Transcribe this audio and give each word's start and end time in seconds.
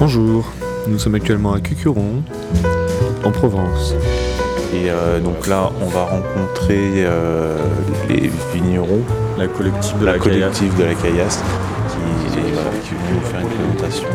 Bonjour, 0.00 0.50
nous 0.88 0.98
sommes 0.98 1.14
actuellement 1.14 1.52
à 1.52 1.60
Cucuron, 1.60 2.22
en 3.22 3.30
Provence. 3.30 3.94
Et 4.72 4.88
euh, 4.88 5.20
donc 5.20 5.46
là, 5.46 5.70
on 5.82 5.88
va 5.88 6.04
rencontrer 6.04 7.04
euh, 7.04 7.58
les 8.08 8.30
vignerons, 8.54 9.02
la 9.36 9.46
collective 9.46 9.98
de 9.98 10.06
la, 10.06 10.12
la, 10.12 10.18
collective 10.18 10.74
de 10.78 10.84
la 10.84 10.94
Caillasse, 10.94 11.42
qui, 11.90 12.40
voilà, 12.54 12.70
qui 12.82 12.94
est 12.94 12.98
venue 12.98 13.20
nous 13.20 13.26
faire 13.26 13.40
une 13.40 13.48
présentation 13.48 14.08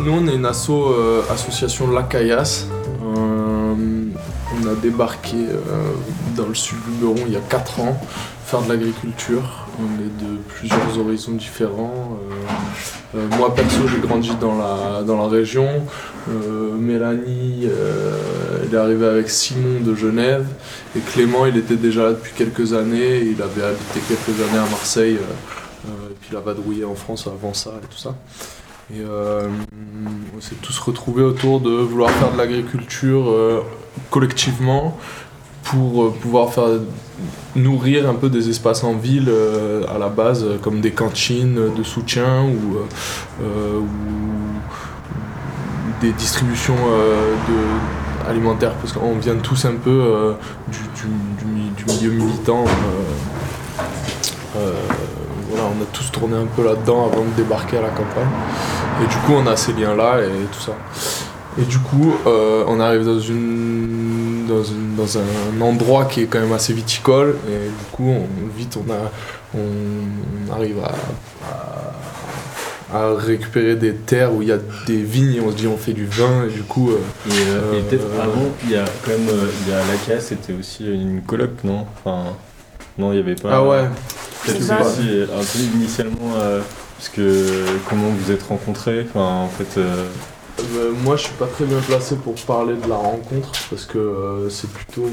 nous, 0.00 0.12
on 0.12 0.26
est 0.26 0.34
une 0.34 0.46
asso, 0.46 0.70
euh, 0.70 1.22
association 1.30 1.90
La 1.90 2.02
Caillasse. 2.02 2.66
Euh, 3.16 3.74
on 4.56 4.66
a 4.66 4.74
débarqué 4.80 5.36
euh, 5.36 5.92
dans 6.36 6.46
le 6.46 6.54
sud 6.54 6.78
du 6.84 7.06
Luberon 7.06 7.26
il 7.26 7.32
y 7.32 7.36
a 7.36 7.40
4 7.40 7.80
ans, 7.80 8.00
faire 8.44 8.62
de 8.62 8.68
l'agriculture. 8.68 9.66
On 9.78 10.00
est 10.00 10.24
de 10.24 10.36
plusieurs 10.48 10.98
horizons 10.98 11.32
différents. 11.32 12.18
Euh, 13.14 13.26
moi, 13.38 13.54
perso, 13.54 13.88
j'ai 13.88 13.98
grandi 13.98 14.30
dans 14.40 14.56
la, 14.56 15.28
région. 15.28 15.68
Mélanie, 16.78 17.68
elle 18.62 18.74
est 18.74 18.76
arrivée 18.76 19.06
avec 19.06 19.30
Simon 19.30 19.80
de 19.80 19.94
Genève. 19.94 20.46
Et 20.96 21.00
Clément, 21.00 21.46
il 21.46 21.56
était 21.56 21.76
déjà 21.76 22.04
là 22.04 22.10
depuis 22.10 22.32
quelques 22.36 22.72
années. 22.72 23.20
Il 23.20 23.40
avait 23.42 23.64
habité 23.64 24.00
quelques 24.08 24.40
années 24.40 24.58
à 24.58 24.70
Marseille. 24.70 25.14
et 25.16 26.14
puis 26.20 26.30
il 26.32 26.36
a 26.36 26.40
vadrouillé 26.40 26.84
en 26.84 26.94
France 26.94 27.26
avant 27.26 27.54
ça 27.54 27.70
et 27.82 27.86
tout 27.86 27.98
ça. 27.98 28.14
Et 28.92 29.00
euh, 29.00 29.48
on 30.36 30.40
s'est 30.40 30.56
tous 30.60 30.78
retrouvés 30.78 31.22
autour 31.22 31.60
de 31.60 31.70
vouloir 31.70 32.10
faire 32.10 32.32
de 32.32 32.36
l'agriculture 32.36 33.30
euh, 33.30 33.62
collectivement 34.10 34.98
pour 35.62 36.04
euh, 36.04 36.10
pouvoir 36.10 36.52
faire 36.52 36.68
nourrir 37.56 38.08
un 38.08 38.14
peu 38.14 38.28
des 38.28 38.50
espaces 38.50 38.84
en 38.84 38.94
ville 38.94 39.32
à 39.88 39.98
la 39.98 40.08
base, 40.08 40.44
comme 40.62 40.80
des 40.82 40.90
cantines 40.90 41.74
de 41.74 41.82
soutien 41.82 42.44
ou, 42.44 42.76
des 46.00 46.12
distributions 46.12 46.76
alimentaires 48.28 48.74
parce 48.74 48.92
qu'on 48.92 49.16
vient 49.16 49.36
tous 49.36 49.64
un 49.64 49.76
peu 49.76 50.34
du 50.68 51.84
milieu 51.86 52.10
militant. 52.10 52.64
Voilà, 55.54 55.68
on 55.78 55.82
a 55.82 55.86
tous 55.92 56.10
tourné 56.10 56.36
un 56.36 56.46
peu 56.46 56.64
là-dedans 56.64 57.06
avant 57.12 57.22
de 57.24 57.30
débarquer 57.36 57.78
à 57.78 57.82
la 57.82 57.88
campagne. 57.88 58.26
Et 59.02 59.06
du 59.06 59.16
coup, 59.18 59.32
on 59.34 59.46
a 59.46 59.56
ces 59.56 59.72
liens-là 59.72 60.20
et 60.22 60.46
tout 60.52 60.60
ça. 60.60 60.72
Et 61.56 61.62
du 61.62 61.78
coup, 61.78 62.12
euh, 62.26 62.64
on 62.66 62.80
arrive 62.80 63.04
dans, 63.04 63.20
une, 63.20 64.46
dans, 64.48 64.64
une- 64.64 64.96
dans 64.96 65.18
un 65.18 65.60
endroit 65.60 66.06
qui 66.06 66.22
est 66.22 66.26
quand 66.26 66.40
même 66.40 66.52
assez 66.52 66.72
viticole. 66.72 67.36
Et 67.48 67.68
du 67.68 67.84
coup, 67.92 68.08
on, 68.10 68.26
vite, 68.56 68.76
on, 68.76 68.90
a, 68.92 69.10
on, 69.56 70.52
arrive 70.52 70.78
à, 70.82 70.92
récupérer 73.16 73.74
des 73.76 73.94
terres 73.94 74.32
où 74.32 74.42
il 74.42 74.48
y 74.48 74.52
a 74.52 74.58
des 74.86 75.02
vignes 75.02 75.34
et 75.36 75.40
on 75.40 75.50
se 75.50 75.56
dit 75.56 75.66
on 75.66 75.76
fait 75.76 75.92
du 75.92 76.06
vin. 76.06 76.44
Et 76.48 76.52
du 76.52 76.62
coup, 76.62 76.90
euh, 76.90 76.98
Et, 77.28 77.32
euh, 77.48 77.78
et 77.78 77.82
peut-être 77.82 78.06
avant, 78.20 78.46
il 78.64 78.70
y 78.70 78.76
a 78.76 78.84
quand 79.04 79.10
même 79.10 79.28
il 79.66 79.72
y 79.72 79.74
a 79.74 79.78
la 79.78 79.96
casse, 80.06 80.26
c'était 80.26 80.52
aussi 80.52 80.84
une 80.86 81.22
coloc, 81.22 81.50
non? 81.64 81.86
Enfin, 82.04 82.30
non, 82.98 83.10
il 83.12 83.16
n'y 83.16 83.20
avait 83.22 83.34
pas. 83.34 83.50
ah 83.52 83.64
ouais, 83.64 83.84
Peut-être 84.44 84.60
je 84.60 84.60
que 84.60 84.64
sais 84.64 84.76
pas. 84.76 84.86
aussi, 84.88 85.22
un 85.22 85.44
peu 85.44 85.58
initialement, 85.76 86.34
euh, 86.36 86.60
parce 86.98 87.08
que 87.08 87.80
comment 87.88 88.08
vous 88.10 88.30
êtes 88.32 88.42
rencontrés 88.42 89.06
Enfin, 89.08 89.24
en 89.44 89.48
fait, 89.48 89.78
euh, 89.78 90.06
Euh, 90.76 90.92
moi, 91.02 91.16
je 91.16 91.24
suis 91.24 91.32
pas 91.34 91.46
très 91.48 91.64
bien 91.64 91.80
placé 91.80 92.14
pour 92.14 92.34
parler 92.34 92.76
de 92.76 92.88
la 92.88 92.94
rencontre 92.94 93.50
parce 93.70 93.84
que 93.86 93.98
euh, 93.98 94.48
c'est 94.48 94.70
plutôt. 94.70 95.06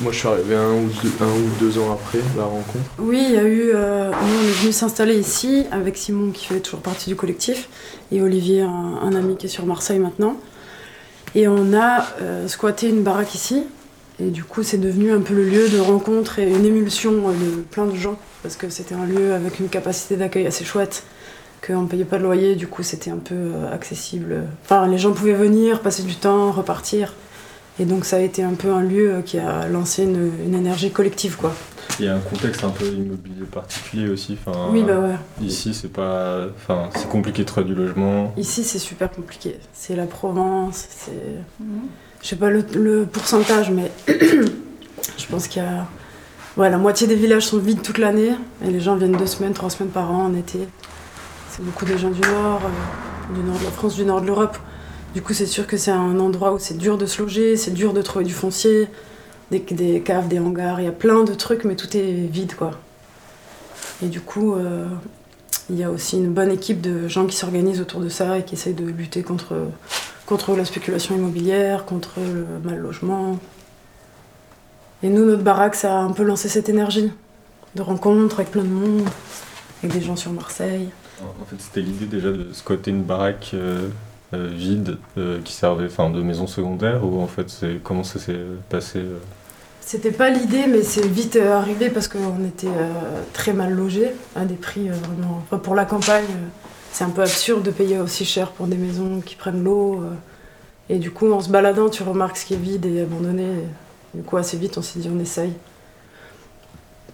Moi, 0.00 0.12
je 0.12 0.18
suis 0.18 0.28
arrivé 0.28 0.54
un 0.54 0.70
ou, 0.74 0.90
deux, 1.02 1.12
un 1.24 1.28
ou 1.30 1.48
deux 1.60 1.78
ans 1.78 1.92
après 1.94 2.18
la 2.36 2.44
rencontre. 2.44 2.84
Oui, 2.98 3.24
il 3.26 3.34
y 3.34 3.38
a 3.38 3.42
eu. 3.44 3.70
euh, 3.74 4.10
nous, 4.10 4.36
on 4.44 4.48
est 4.48 4.60
venu 4.60 4.72
s'installer 4.72 5.16
ici 5.18 5.64
avec 5.70 5.96
Simon 5.96 6.30
qui 6.30 6.44
fait 6.44 6.60
toujours 6.60 6.80
partie 6.80 7.08
du 7.08 7.16
collectif 7.16 7.70
et 8.12 8.20
Olivier, 8.20 8.60
un, 8.62 8.98
un 9.02 9.14
ami 9.14 9.36
qui 9.38 9.46
est 9.46 9.48
sur 9.48 9.64
Marseille 9.64 9.98
maintenant. 9.98 10.36
Et 11.34 11.48
on 11.48 11.72
a 11.72 12.04
euh, 12.20 12.46
squatté 12.46 12.90
une 12.90 13.02
baraque 13.02 13.34
ici. 13.34 13.64
Et 14.20 14.30
du 14.30 14.44
coup, 14.44 14.62
c'est 14.62 14.78
devenu 14.78 15.10
un 15.12 15.20
peu 15.20 15.34
le 15.34 15.44
lieu 15.44 15.68
de 15.68 15.78
rencontre 15.78 16.38
et 16.38 16.48
une 16.50 16.64
émulsion 16.64 17.28
euh, 17.28 17.32
de 17.32 17.62
plein 17.62 17.86
de 17.86 17.94
gens 17.94 18.18
parce 18.42 18.56
que 18.56 18.68
c'était 18.68 18.94
un 18.94 19.06
lieu 19.06 19.32
avec 19.34 19.58
une 19.58 19.68
capacité 19.68 20.16
d'accueil 20.16 20.46
assez 20.46 20.64
chouette 20.64 21.04
qu'on 21.66 21.82
ne 21.82 21.86
payait 21.88 22.04
pas 22.04 22.18
de 22.18 22.24
loyer. 22.24 22.54
Du 22.56 22.66
coup, 22.66 22.82
c'était 22.82 23.10
un 23.10 23.18
peu 23.18 23.34
euh, 23.34 23.72
accessible. 23.72 24.42
Enfin, 24.64 24.86
les 24.86 24.98
gens 24.98 25.12
pouvaient 25.12 25.32
venir, 25.32 25.80
passer 25.80 26.02
du 26.02 26.14
temps, 26.16 26.52
repartir. 26.52 27.14
Et 27.80 27.84
donc, 27.86 28.04
ça 28.04 28.16
a 28.16 28.20
été 28.20 28.42
un 28.42 28.52
peu 28.52 28.70
un 28.70 28.82
lieu 28.82 29.22
qui 29.24 29.38
a 29.38 29.66
lancé 29.66 30.02
une, 30.02 30.30
une 30.44 30.54
énergie 30.54 30.90
collective, 30.90 31.36
quoi. 31.36 31.54
il 31.98 32.04
y 32.04 32.08
a 32.08 32.14
un 32.14 32.20
contexte 32.20 32.64
un 32.64 32.68
peu 32.68 32.84
immobilier 32.84 33.46
particulier 33.50 34.10
aussi. 34.10 34.36
Enfin, 34.44 34.68
Oui, 34.70 34.82
bah 34.82 34.98
ouais. 34.98 35.14
Ici, 35.40 35.72
c'est 35.72 35.90
pas. 35.90 36.48
Enfin, 36.54 36.90
c'est 36.94 37.08
compliqué 37.08 37.42
de 37.42 37.46
trouver 37.46 37.64
du 37.64 37.74
logement. 37.74 38.34
Ici, 38.36 38.62
c'est 38.62 38.78
super 38.78 39.10
compliqué. 39.10 39.56
C'est 39.72 39.96
la 39.96 40.04
Provence, 40.04 40.86
c'est. 40.90 41.64
Je 42.22 42.28
sais 42.28 42.36
pas 42.36 42.50
le, 42.50 43.04
pourcentage, 43.04 43.70
mais 43.70 43.90
je 44.06 45.26
pense 45.28 45.48
qu'il 45.48 45.62
y 45.62 45.66
a. 45.66 45.86
Ouais, 46.56 46.70
la 46.70 46.78
moitié 46.78 47.06
des 47.06 47.16
villages 47.16 47.46
sont 47.46 47.58
vides 47.58 47.82
toute 47.82 47.98
l'année 47.98 48.32
et 48.64 48.70
les 48.70 48.80
gens 48.80 48.94
viennent 48.94 49.16
deux 49.16 49.26
semaines, 49.26 49.54
trois 49.54 49.70
semaines 49.70 49.90
par 49.90 50.10
an 50.12 50.26
en 50.26 50.34
été. 50.34 50.60
C'est 51.50 51.64
beaucoup 51.64 51.84
des 51.84 51.98
gens 51.98 52.10
du 52.10 52.20
nord, 52.20 52.62
euh, 52.64 53.34
du 53.34 53.40
nord 53.42 53.58
de 53.58 53.64
la 53.64 53.70
France, 53.70 53.96
du 53.96 54.04
nord 54.04 54.20
de 54.20 54.26
l'Europe. 54.26 54.56
Du 55.14 55.22
coup, 55.22 55.32
c'est 55.32 55.46
sûr 55.46 55.66
que 55.66 55.76
c'est 55.76 55.90
un 55.90 56.18
endroit 56.20 56.52
où 56.52 56.58
c'est 56.58 56.76
dur 56.76 56.96
de 56.98 57.06
se 57.06 57.22
loger, 57.22 57.56
c'est 57.56 57.72
dur 57.72 57.92
de 57.92 58.02
trouver 58.02 58.24
du 58.24 58.32
foncier, 58.32 58.88
des, 59.50 59.60
des 59.60 60.00
caves, 60.00 60.28
des 60.28 60.38
hangars, 60.38 60.80
il 60.80 60.84
y 60.84 60.88
a 60.88 60.92
plein 60.92 61.24
de 61.24 61.34
trucs, 61.34 61.64
mais 61.64 61.74
tout 61.74 61.96
est 61.96 62.28
vide, 62.30 62.54
quoi. 62.54 62.72
Et 64.02 64.06
du 64.06 64.20
coup, 64.20 64.54
euh, 64.54 64.86
il 65.70 65.78
y 65.78 65.84
a 65.84 65.90
aussi 65.90 66.16
une 66.16 66.32
bonne 66.32 66.50
équipe 66.50 66.80
de 66.80 67.08
gens 67.08 67.26
qui 67.26 67.36
s'organisent 67.36 67.80
autour 67.80 68.00
de 68.00 68.08
ça 68.08 68.38
et 68.38 68.44
qui 68.44 68.54
essayent 68.54 68.74
de 68.74 68.84
lutter 68.84 69.22
contre, 69.22 69.54
contre 70.26 70.56
la 70.56 70.64
spéculation 70.64 71.16
immobilière, 71.16 71.84
contre 71.84 72.20
le 72.20 72.46
mal 72.62 72.78
logement. 72.78 73.38
Et 75.02 75.08
nous, 75.08 75.24
notre 75.24 75.42
baraque, 75.42 75.74
ça 75.74 75.98
a 75.98 76.02
un 76.02 76.12
peu 76.12 76.22
lancé 76.22 76.48
cette 76.48 76.68
énergie 76.68 77.12
de 77.74 77.82
rencontres 77.82 78.40
avec 78.40 78.50
plein 78.52 78.62
de 78.62 78.68
monde, 78.68 79.08
avec 79.82 79.96
des 79.96 80.02
gens 80.02 80.16
sur 80.16 80.32
Marseille. 80.32 80.88
En 81.20 81.44
fait, 81.44 81.56
c'était 81.58 81.80
l'idée 81.80 82.06
déjà 82.06 82.30
de 82.30 82.52
squatter 82.52 82.90
une 82.90 83.02
baraque 83.02 83.50
euh, 83.54 83.88
euh, 84.34 84.48
vide 84.52 84.98
euh, 85.18 85.40
qui 85.44 85.52
servait 85.52 85.86
enfin, 85.86 86.10
de 86.10 86.20
maison 86.22 86.46
secondaire 86.46 87.04
ou 87.04 87.20
en 87.20 87.26
fait, 87.26 87.48
c'est 87.48 87.80
comment 87.82 88.04
ça 88.04 88.18
s'est 88.18 88.40
passé 88.68 89.02
C'était 89.80 90.10
pas 90.10 90.30
l'idée, 90.30 90.66
mais 90.68 90.82
c'est 90.82 91.06
vite 91.06 91.36
arrivé 91.36 91.90
parce 91.90 92.08
qu'on 92.08 92.44
était 92.46 92.68
très 93.32 93.52
mal 93.52 93.72
logés, 93.72 94.12
à 94.36 94.44
des 94.44 94.54
prix 94.54 94.88
vraiment. 94.88 95.42
Enfin, 95.44 95.58
pour 95.58 95.74
la 95.74 95.84
campagne, 95.84 96.24
c'est 96.92 97.04
un 97.04 97.10
peu 97.10 97.22
absurde 97.22 97.62
de 97.62 97.70
payer 97.70 97.98
aussi 97.98 98.24
cher 98.24 98.50
pour 98.50 98.66
des 98.66 98.76
maisons 98.76 99.20
qui 99.24 99.34
prennent 99.34 99.64
l'eau. 99.64 99.94
euh. 100.02 100.10
et 100.88 100.98
du 100.98 101.10
coup, 101.10 101.30
en 101.32 101.40
se 101.40 101.48
baladant, 101.48 101.88
tu 101.88 102.02
remarques 102.02 102.36
ce 102.36 102.46
qui 102.46 102.54
est 102.54 102.58
vide 102.58 102.86
et 102.86 103.00
abandonné. 103.00 103.44
Et 103.44 104.18
du 104.18 104.22
coup, 104.22 104.36
assez 104.36 104.56
vite, 104.56 104.76
on 104.78 104.82
s'est 104.82 104.98
dit, 105.00 105.10
on 105.14 105.18
essaye. 105.18 105.52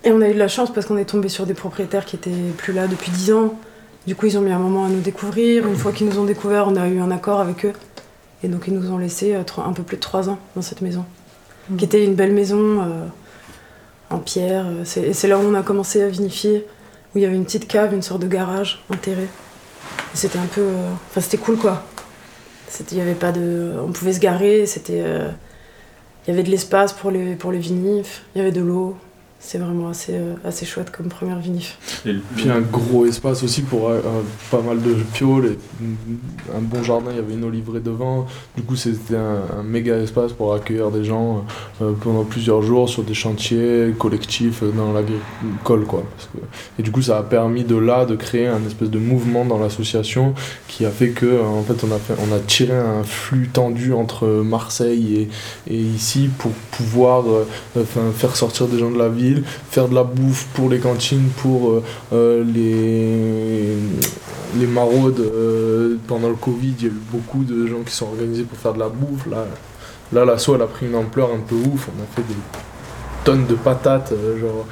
Et 0.04 0.12
on 0.12 0.20
a 0.20 0.28
eu 0.28 0.34
de 0.34 0.38
la 0.38 0.48
chance 0.48 0.72
parce 0.72 0.86
qu'on 0.86 0.96
est 0.96 1.04
tombé 1.04 1.28
sur 1.28 1.46
des 1.46 1.54
propriétaires 1.54 2.04
qui 2.04 2.16
étaient 2.16 2.30
plus 2.56 2.72
là 2.72 2.86
depuis 2.86 3.10
10 3.10 3.32
ans. 3.32 3.58
Du 4.06 4.14
coup, 4.14 4.26
ils 4.26 4.38
ont 4.38 4.42
mis 4.42 4.52
un 4.52 4.58
moment 4.58 4.86
à 4.86 4.88
nous 4.88 5.00
découvrir. 5.00 5.66
Une 5.66 5.76
fois 5.76 5.92
qu'ils 5.92 6.08
nous 6.08 6.18
ont 6.18 6.24
découvert, 6.24 6.68
on 6.68 6.76
a 6.76 6.88
eu 6.88 7.00
un 7.00 7.10
accord 7.10 7.40
avec 7.40 7.64
eux. 7.64 7.72
Et 8.42 8.48
donc, 8.48 8.64
ils 8.68 8.74
nous 8.74 8.90
ont 8.90 8.98
laissé 8.98 9.34
euh, 9.34 9.42
un 9.64 9.72
peu 9.72 9.82
plus 9.82 9.96
de 9.96 10.02
3 10.02 10.28
ans 10.28 10.38
dans 10.56 10.62
cette 10.62 10.80
maison 10.80 11.04
qui 11.76 11.84
était 11.84 12.04
une 12.04 12.14
belle 12.14 12.32
maison 12.32 12.80
euh, 12.80 13.06
en 14.10 14.18
pierre. 14.18 14.66
Et 14.96 15.12
c'est 15.12 15.28
là 15.28 15.38
où 15.38 15.42
on 15.42 15.54
a 15.54 15.62
commencé 15.62 16.02
à 16.02 16.08
vinifier, 16.08 16.66
où 17.14 17.18
il 17.18 17.22
y 17.22 17.26
avait 17.26 17.36
une 17.36 17.44
petite 17.44 17.68
cave, 17.68 17.92
une 17.92 18.02
sorte 18.02 18.22
de 18.22 18.28
garage 18.28 18.82
enterré. 18.90 19.28
C'était 20.14 20.38
un 20.38 20.46
peu. 20.46 20.66
Enfin, 21.10 21.20
c'était 21.20 21.38
cool 21.38 21.56
quoi. 21.58 21.82
Il 22.90 22.96
y 22.96 23.00
avait 23.00 23.14
pas 23.14 23.32
de. 23.32 23.74
On 23.86 23.92
pouvait 23.92 24.12
se 24.12 24.20
garer, 24.20 24.66
c'était. 24.66 25.00
euh, 25.04 25.30
Il 26.26 26.30
y 26.30 26.32
avait 26.34 26.42
de 26.42 26.50
l'espace 26.50 26.92
pour 26.92 27.10
les, 27.10 27.34
pour 27.34 27.52
les 27.52 27.58
vinifs, 27.58 28.24
il 28.34 28.38
y 28.38 28.40
avait 28.42 28.52
de 28.52 28.60
l'eau. 28.60 28.96
C'est 29.40 29.58
vraiment 29.58 29.88
assez, 29.88 30.14
euh, 30.14 30.34
assez 30.44 30.66
chouette 30.66 30.90
comme 30.90 31.06
première 31.06 31.38
vinif. 31.38 31.78
Et 32.04 32.14
Puis 32.36 32.50
un 32.50 32.60
gros 32.60 33.06
espace 33.06 33.44
aussi 33.44 33.62
pour 33.62 33.88
euh, 33.88 34.00
pas 34.50 34.60
mal 34.60 34.82
de 34.82 34.94
pioles, 35.12 35.46
et 35.46 35.58
un 36.56 36.60
bon 36.60 36.82
jardin, 36.82 37.10
il 37.12 37.16
y 37.16 37.20
avait 37.20 37.34
une 37.34 37.44
oliveraie 37.44 37.80
devant. 37.80 38.26
Du 38.56 38.62
coup, 38.64 38.74
c'était 38.74 39.16
un, 39.16 39.62
méga 39.62 39.96
espace 39.96 40.32
pour 40.32 40.54
accueillir 40.54 40.90
des 40.90 41.04
gens 41.04 41.44
euh, 41.82 41.92
pendant 42.00 42.24
plusieurs 42.24 42.62
jours 42.62 42.88
sur 42.88 43.04
des 43.04 43.14
chantiers 43.14 43.94
collectifs 43.98 44.62
dans 44.62 44.92
l'agricole. 44.92 45.84
Quoi, 45.86 46.02
Et 46.78 46.82
du 46.82 46.90
coup, 46.90 47.02
ça 47.02 47.18
a 47.18 47.22
permis 47.22 47.64
de 47.64 47.76
là 47.76 48.06
de 48.06 48.16
créer 48.16 48.48
un 48.48 48.64
espèce 48.66 48.90
de 48.90 48.98
mouvement 48.98 49.44
dans 49.44 49.58
l'association 49.58 50.34
qui 50.66 50.84
a 50.84 50.90
fait 50.90 51.10
que 51.10 51.42
en 51.42 51.62
fait, 51.62 51.84
on, 51.84 51.94
a 51.94 51.98
fait, 51.98 52.14
on 52.28 52.34
a 52.34 52.40
tiré 52.40 52.76
un 52.76 53.04
flux 53.04 53.48
tendu 53.52 53.92
entre 53.92 54.26
Marseille 54.26 55.28
et, 55.66 55.72
et 55.72 55.78
ici 55.78 56.28
pour 56.38 56.52
pouvoir 56.70 57.24
euh, 57.28 57.84
faire 58.14 58.36
sortir 58.36 58.66
des 58.66 58.78
gens 58.78 58.90
de 58.90 58.98
la 58.98 59.08
ville, 59.08 59.27
faire 59.70 59.88
de 59.88 59.94
la 59.94 60.04
bouffe 60.04 60.46
pour 60.54 60.68
les 60.68 60.78
cantines, 60.78 61.28
pour 61.36 61.70
euh, 61.70 61.82
euh, 62.12 62.44
les 62.44 63.76
les 64.58 64.66
maraudes, 64.66 65.20
euh, 65.20 65.96
pendant 66.06 66.30
le 66.30 66.34
Covid, 66.34 66.74
il 66.78 66.84
y 66.84 66.86
a 66.86 66.90
eu 66.90 67.00
beaucoup 67.12 67.44
de 67.44 67.66
gens 67.66 67.82
qui 67.84 67.92
sont 67.92 68.06
organisés 68.06 68.44
pour 68.44 68.58
faire 68.58 68.72
de 68.72 68.78
la 68.78 68.88
bouffe. 68.88 69.26
Là, 69.26 69.44
là 70.12 70.24
l'assaut, 70.24 70.54
elle 70.54 70.62
a 70.62 70.66
pris 70.66 70.86
une 70.86 70.94
ampleur 70.94 71.30
un 71.34 71.40
peu 71.40 71.54
ouf. 71.54 71.88
On 71.94 72.02
a 72.02 72.06
fait 72.16 72.26
des 72.26 72.38
tonnes 73.24 73.46
de 73.46 73.54
patates. 73.54 74.14
genre, 74.40 74.66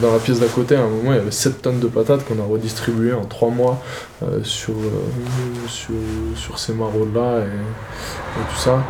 dans 0.00 0.12
la 0.12 0.18
pièce 0.18 0.40
d'à 0.40 0.46
côté, 0.46 0.76
à 0.76 0.80
un 0.80 0.88
moment, 0.88 1.12
il 1.12 1.16
y 1.16 1.20
avait 1.20 1.30
7 1.30 1.60
tonnes 1.60 1.78
de 1.78 1.88
patates 1.88 2.24
qu'on 2.24 2.42
a 2.42 2.46
redistribuées 2.46 3.12
en 3.12 3.26
3 3.26 3.50
mois 3.50 3.82
sur, 4.42 4.74
sur, 5.66 5.94
sur 6.34 6.58
ces 6.58 6.72
maraudes-là 6.72 7.40
et 7.40 8.54
tout 8.54 8.60
ça. 8.60 8.82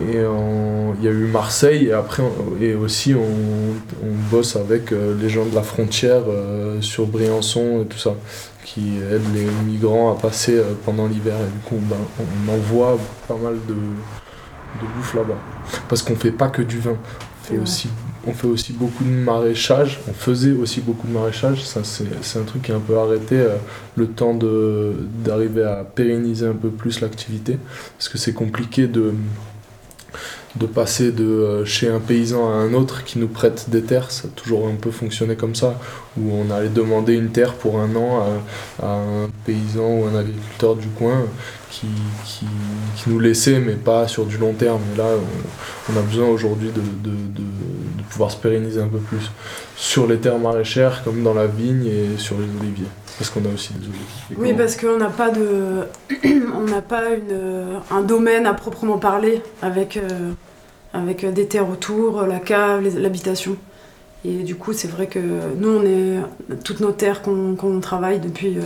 Et, 0.00 0.16
il 0.98 1.04
y 1.04 1.08
a 1.08 1.10
eu 1.10 1.26
Marseille 1.26 1.86
et 1.86 1.92
après 1.92 2.22
on- 2.22 2.62
et 2.62 2.74
aussi 2.74 3.14
on, 3.14 4.06
on 4.06 4.12
bosse 4.30 4.56
avec 4.56 4.92
euh, 4.92 5.14
les 5.20 5.28
gens 5.28 5.44
de 5.44 5.54
la 5.54 5.62
frontière 5.62 6.22
euh, 6.28 6.80
sur 6.80 7.06
Briançon 7.06 7.82
et 7.82 7.86
tout 7.86 7.98
ça 7.98 8.14
qui 8.64 8.96
aident 9.10 9.34
les 9.34 9.46
migrants 9.66 10.12
à 10.12 10.20
passer 10.20 10.56
euh, 10.56 10.72
pendant 10.84 11.06
l'hiver. 11.06 11.34
Et 11.36 11.52
du 11.52 11.58
coup 11.68 11.78
ben, 11.88 11.96
on 12.20 12.52
envoie 12.52 12.98
pas 13.28 13.36
mal 13.36 13.54
de, 13.68 13.74
de 13.74 14.86
bouffe 14.96 15.14
là-bas. 15.14 15.38
Parce 15.88 16.02
qu'on 16.02 16.16
fait 16.16 16.30
pas 16.32 16.48
que 16.48 16.62
du 16.62 16.78
vin. 16.78 16.92
On 16.96 17.44
fait 17.46 17.54
Ouais. 17.56 17.62
aussi 17.62 17.88
on 18.26 18.32
fait 18.32 18.46
aussi 18.46 18.72
beaucoup 18.72 19.04
de 19.04 19.10
maraîchage. 19.10 20.00
On 20.08 20.14
faisait 20.14 20.52
aussi 20.52 20.80
beaucoup 20.80 21.06
de 21.06 21.12
maraîchage. 21.12 21.62
Ça 21.64 21.80
c'est 21.84 22.38
un 22.38 22.42
truc 22.44 22.62
qui 22.62 22.70
est 22.70 22.74
un 22.74 22.80
peu 22.80 22.96
arrêté 22.98 23.36
euh, 23.36 23.56
le 23.96 24.06
temps 24.06 24.32
d'arriver 25.24 25.62
à 25.64 25.84
pérenniser 25.84 26.46
un 26.46 26.54
peu 26.54 26.70
plus 26.70 27.00
l'activité. 27.02 27.58
Parce 27.98 28.08
que 28.08 28.16
c'est 28.16 28.32
compliqué 28.32 28.86
de 28.86 29.12
de 30.56 30.66
passer 30.66 31.10
de 31.10 31.24
euh, 31.24 31.64
chez 31.64 31.88
un 31.88 31.98
paysan 31.98 32.48
à 32.48 32.54
un 32.54 32.74
autre 32.74 33.04
qui 33.04 33.18
nous 33.18 33.28
prête 33.28 33.70
des 33.70 33.82
terres, 33.82 34.10
ça 34.10 34.28
a 34.28 34.30
toujours 34.30 34.68
un 34.68 34.76
peu 34.76 34.90
fonctionné 34.90 35.34
comme 35.34 35.54
ça, 35.54 35.80
où 36.16 36.32
on 36.32 36.50
allait 36.50 36.68
demander 36.68 37.14
une 37.14 37.30
terre 37.30 37.54
pour 37.54 37.80
un 37.80 37.94
an 37.96 38.40
à, 38.80 38.86
un 38.86 39.28
paysan 39.44 39.86
ou 39.86 40.04
un 40.06 40.18
agriculteur 40.18 40.76
du 40.76 40.88
coin 40.88 41.24
qui, 41.70 41.88
qui, 42.24 42.46
nous 43.08 43.18
laissait, 43.18 43.58
mais 43.58 43.74
pas 43.74 44.06
sur 44.06 44.26
du 44.26 44.38
long 44.38 44.52
terme. 44.52 44.80
Et 44.94 44.98
là, 44.98 45.06
on, 45.92 45.98
a 45.98 46.02
besoin 46.02 46.28
aujourd'hui 46.28 46.68
de, 46.68 46.80
de, 47.10 47.16
de 47.16 47.44
pouvoir 48.08 48.30
se 48.30 48.36
pérenniser 48.36 48.80
un 48.80 48.86
peu 48.86 48.98
plus 48.98 49.30
sur 49.76 50.06
les 50.06 50.18
terres 50.18 50.38
maraîchères, 50.38 51.02
comme 51.02 51.24
dans 51.24 51.34
la 51.34 51.48
vigne 51.48 51.86
et 51.86 52.16
sur 52.16 52.36
les 52.38 52.46
oliviers, 52.60 52.86
parce 53.18 53.30
qu'on 53.30 53.44
a 53.44 53.52
aussi 53.52 53.72
des. 53.74 53.86
Et 54.34 54.38
Oui, 54.38 54.54
parce 54.54 54.76
qu'on 54.76 54.96
n'a 54.96 55.10
pas 55.10 55.30
de, 55.30 55.86
on 56.54 56.62
n'a 56.62 56.82
pas 56.82 57.10
une, 57.10 57.80
un 57.90 58.02
domaine 58.02 58.46
à 58.46 58.54
proprement 58.54 58.98
parler 58.98 59.40
avec, 59.62 59.96
euh, 59.96 60.32
avec 60.92 61.24
des 61.24 61.46
terres 61.46 61.68
autour, 61.68 62.22
la 62.22 62.40
cave, 62.40 62.98
l'habitation. 62.98 63.56
Et 64.24 64.42
du 64.42 64.56
coup, 64.56 64.72
c'est 64.72 64.88
vrai 64.88 65.06
que 65.06 65.18
nous, 65.18 65.68
on 65.68 65.84
est 65.84 66.56
toutes 66.64 66.80
nos 66.80 66.92
terres 66.92 67.22
qu'on 67.22 67.80
travaille 67.80 68.20
depuis, 68.20 68.56
euh, 68.56 68.62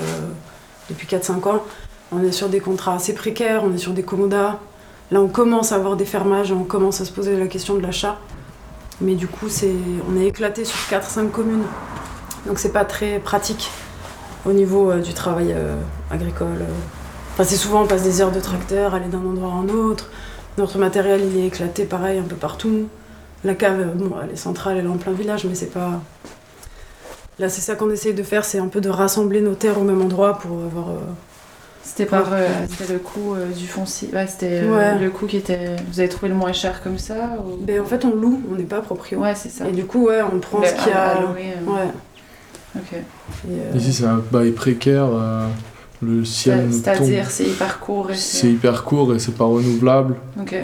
depuis 0.88 1.06
4-5 1.06 1.48
ans. 1.48 1.64
On 2.12 2.22
est 2.22 2.32
sur 2.32 2.48
des 2.48 2.60
contrats 2.60 2.94
assez 2.94 3.12
précaires, 3.12 3.64
on 3.64 3.74
est 3.74 3.78
sur 3.78 3.92
des 3.92 4.04
commodas. 4.04 4.60
Là, 5.10 5.20
on 5.20 5.28
commence 5.28 5.72
à 5.72 5.76
avoir 5.76 5.96
des 5.96 6.04
fermages, 6.04 6.52
on 6.52 6.64
commence 6.64 7.00
à 7.00 7.04
se 7.04 7.12
poser 7.12 7.36
la 7.36 7.48
question 7.48 7.74
de 7.74 7.82
l'achat. 7.82 8.18
Mais 9.00 9.14
du 9.14 9.26
coup, 9.26 9.48
c'est, 9.48 9.74
on 10.10 10.18
est 10.18 10.26
éclaté 10.26 10.64
sur 10.64 10.78
4-5 10.90 11.30
communes. 11.30 11.64
Donc, 12.46 12.58
c'est 12.58 12.72
pas 12.72 12.84
très 12.84 13.18
pratique 13.18 13.70
au 14.46 14.52
niveau 14.52 14.90
euh, 14.90 15.00
du 15.00 15.12
travail 15.14 15.52
euh, 15.52 15.76
agricole. 16.10 16.48
euh. 16.60 16.64
Enfin, 17.34 17.44
c'est 17.44 17.56
souvent 17.56 17.82
on 17.82 17.86
passe 17.86 18.02
des 18.02 18.20
heures 18.20 18.32
de 18.32 18.40
tracteur, 18.40 18.94
aller 18.94 19.06
d'un 19.08 19.18
endroit 19.24 19.50
à 19.50 19.54
un 19.56 19.68
autre. 19.68 20.10
Notre 20.58 20.78
matériel 20.78 21.20
il 21.24 21.38
est 21.42 21.46
éclaté 21.46 21.84
pareil 21.84 22.18
un 22.18 22.22
peu 22.24 22.34
partout. 22.36 22.88
La 23.44 23.54
cave, 23.54 23.92
bon, 23.94 24.10
elle 24.24 24.32
est 24.32 24.36
centrale, 24.36 24.78
elle 24.78 24.86
est 24.86 24.88
en 24.88 24.96
plein 24.96 25.12
village, 25.12 25.44
mais 25.44 25.54
c'est 25.54 25.72
pas. 25.72 26.00
Là, 27.38 27.48
c'est 27.48 27.60
ça 27.60 27.76
qu'on 27.76 27.88
essaye 27.90 28.14
de 28.14 28.22
faire, 28.24 28.44
c'est 28.44 28.58
un 28.58 28.66
peu 28.66 28.80
de 28.80 28.88
rassembler 28.88 29.40
nos 29.40 29.54
terres 29.54 29.78
au 29.80 29.84
même 29.84 30.02
endroit 30.02 30.38
pour 30.38 30.58
avoir. 30.64 30.88
euh, 30.90 30.94
C'était 31.84 32.06
par 32.06 32.32
euh, 32.32 32.48
c'était 32.68 32.92
le 32.92 32.98
coût 32.98 33.34
euh, 33.36 33.46
du 33.52 33.68
foncier. 33.68 34.08
Ouais, 34.12 34.26
c'était 34.26 34.62
Ouais. 34.64 34.98
le 34.98 35.08
coût 35.10 35.26
qui 35.26 35.36
était. 35.36 35.76
Vous 35.92 36.00
avez 36.00 36.08
trouvé 36.08 36.28
le 36.30 36.34
moins 36.34 36.52
cher 36.52 36.82
comme 36.82 36.98
ça 36.98 37.36
ou- 37.46 37.56
Ben, 37.64 37.80
en 37.80 37.84
fait, 37.84 38.04
on 38.04 38.10
loue, 38.16 38.40
on 38.50 38.56
n'est 38.56 38.64
pas 38.64 38.80
proprio. 38.80 39.20
Ouais, 39.20 39.36
c'est 39.36 39.50
ça. 39.50 39.68
Et 39.68 39.72
du 39.72 39.84
coup, 39.84 40.06
ouais, 40.08 40.20
on 40.20 40.40
prend 40.40 40.58
Le- 40.58 40.66
ce 40.66 40.74
qu'il 40.74 40.88
y 40.88 40.90
a. 40.92 41.10
à 41.10 41.20
louer. 41.20 41.54
Ouais. 41.64 41.88
Et, 42.92 43.50
euh, 43.50 43.76
Ici, 43.76 43.92
c'est 43.92 44.04
un 44.06 44.22
bail 44.30 44.52
précaire. 44.52 45.06
euh, 45.10 45.48
le 46.00 46.24
ciel 46.24 46.66
nous 46.66 46.70
tombe. 46.74 46.82
C'est-à-dire, 46.84 47.28
c'est 47.28 47.44
hyper 47.48 47.80
court 47.80 48.10
et 48.12 48.14
C'est 48.14 48.38
c'est. 48.42 48.52
hyper 48.52 48.84
court 48.84 49.12
et 49.14 49.18
c'est 49.18 49.34
pas 49.34 49.46
renouvelable. 49.46 50.14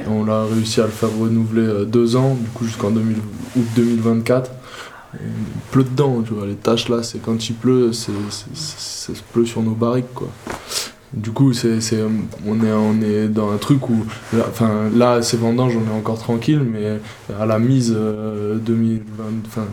On 0.08 0.28
a 0.28 0.44
réussi 0.44 0.81
à 0.81 0.84
le 0.84 0.90
faire 0.90 1.08
renouveler 1.19 1.62
euh, 1.66 1.84
deux 1.84 2.14
ans, 2.14 2.37
du 2.40 2.49
coup 2.50 2.64
jusqu'en 2.66 2.90
2000 2.90 3.16
août 3.56 3.64
2024. 3.75 4.50
Et 5.14 5.16
il 5.26 5.61
pleut 5.72 5.82
dedans, 5.84 6.22
tu 6.25 6.34
vois. 6.34 6.46
Les 6.46 6.55
taches 6.55 6.88
là, 6.88 7.02
c'est 7.02 7.19
quand 7.19 7.49
il 7.49 7.55
pleut, 7.55 7.93
c'est, 7.93 8.12
c'est- 8.31 8.44
c'est- 8.55 9.12
ça 9.12 9.14
se 9.19 9.22
pleut 9.32 9.44
sur 9.46 9.60
nos 9.62 9.72
barriques, 9.75 10.12
quoi. 10.14 10.28
Du 11.14 11.31
coup, 11.31 11.52
c'est, 11.52 11.81
c'est, 11.81 11.96
euh, 11.96 12.08
on, 12.46 12.56
est, 12.64 12.72
on 12.72 13.00
est 13.00 13.28
dans 13.28 13.52
un 13.52 13.56
truc 13.56 13.88
où, 13.88 14.05
là, 14.32 14.44
enfin, 14.49 14.90
là, 14.94 15.22
ces 15.22 15.37
vendanges, 15.37 15.76
on 15.76 15.93
est 15.93 15.96
encore 15.96 16.19
tranquille, 16.19 16.61
mais 16.61 16.99
à 17.38 17.46
la 17.46 17.61
mise 17.61 17.94
euh, 17.96 18.56
2020, 18.56 19.25
enfin, 19.46 19.66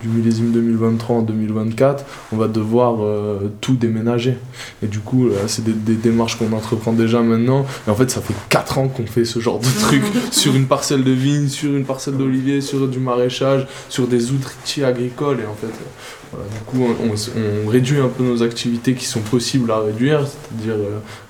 du 0.00 0.08
millésime 0.08 0.52
2023 0.52 1.16
en 1.16 1.22
2024, 1.22 2.04
on 2.32 2.36
va 2.36 2.48
devoir 2.48 2.96
euh, 3.00 3.52
tout 3.60 3.74
déménager. 3.74 4.38
Et 4.82 4.86
du 4.86 5.00
coup, 5.00 5.28
là, 5.28 5.48
c'est 5.48 5.64
des, 5.64 5.72
des 5.72 5.96
démarches 5.96 6.38
qu'on 6.38 6.52
entreprend 6.52 6.94
déjà 6.94 7.20
maintenant. 7.20 7.66
Et 7.86 7.90
en 7.90 7.94
fait, 7.94 8.10
ça 8.10 8.22
fait 8.22 8.34
4 8.48 8.78
ans 8.78 8.88
qu'on 8.88 9.06
fait 9.06 9.26
ce 9.26 9.38
genre 9.38 9.58
de 9.58 9.80
truc 9.80 10.02
sur 10.30 10.54
une 10.54 10.66
parcelle 10.66 11.04
de 11.04 11.12
vigne, 11.12 11.48
sur 11.48 11.76
une 11.76 11.84
parcelle 11.84 12.16
d'olivier, 12.16 12.62
sur 12.62 12.88
du 12.88 13.00
maraîchage, 13.00 13.66
sur 13.90 14.06
des 14.06 14.32
outils 14.32 14.82
agricoles. 14.82 15.40
Et 15.40 15.46
en 15.46 15.54
fait, 15.54 15.66
euh, 15.66 16.19
voilà, 16.32 16.46
du 16.48 16.60
coup, 16.66 16.84
on, 16.84 17.12
on- 17.12 17.68
réduit 17.68 17.98
un 17.98 18.08
peu 18.08 18.22
nos 18.24 18.42
activités 18.42 18.94
qui 18.94 19.04
sont 19.04 19.20
possibles 19.20 19.70
à 19.70 19.80
réduire, 19.80 20.26
c'est-à-dire 20.26 20.74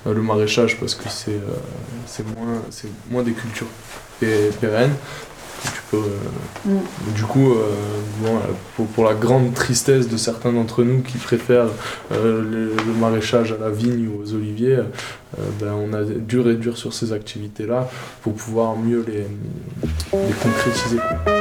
euh, 0.07 0.13
le 0.13 0.21
maraîchage, 0.21 0.79
parce 0.79 0.95
que 0.95 1.09
c'est 1.09 1.31
euh, 1.31 1.55
c'est 2.05 2.25
moins, 2.35 2.61
c'est 2.69 2.87
moins 3.09 3.23
des 3.23 3.31
cultures 3.33 3.67
pé- 4.19 4.49
pérennes. 4.59 4.93
Tu 5.63 5.81
peux, 5.91 5.97
euh, 5.97 6.01
Mm. 6.65 7.13
du 7.15 7.23
coup, 7.23 7.51
euh, 7.51 7.65
bon, 8.23 8.35
euh, 8.35 8.39
pour, 8.75 8.87
pour 8.87 9.05
la 9.05 9.13
grande 9.13 9.53
tristesse 9.53 10.07
de 10.07 10.17
certains 10.17 10.51
d'entre 10.51 10.83
nous 10.83 11.01
qui 11.01 11.17
préfèrent 11.19 11.67
euh, 12.11 12.41
le, 12.41 12.73
le 12.75 12.93
maraîchage 12.99 13.51
à 13.51 13.57
la 13.57 13.69
vigne 13.69 14.07
ou 14.07 14.23
aux 14.23 14.33
oliviers, 14.33 14.77
euh, 14.77 14.83
ben, 15.59 15.73
on 15.73 15.93
a 15.93 16.03
dû 16.03 16.39
réduire 16.39 16.77
sur 16.77 16.93
ces 16.93 17.13
activités-là 17.13 17.89
pour 18.23 18.33
pouvoir 18.33 18.75
mieux 18.75 19.03
les, 19.07 19.25
les 20.17 20.33
concrétiser. 20.33 20.97
quoi. 20.97 21.33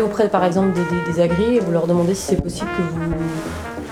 Allez 0.00 0.08
auprès, 0.08 0.28
par 0.28 0.44
exemple, 0.44 0.72
des, 0.72 0.82
des, 0.82 1.12
des 1.12 1.20
agris 1.20 1.56
et 1.56 1.60
vous 1.60 1.72
leur 1.72 1.86
demandez 1.86 2.14
si 2.14 2.22
c'est 2.22 2.42
possible 2.42 2.68
que 2.76 2.82
vous, 2.82 3.14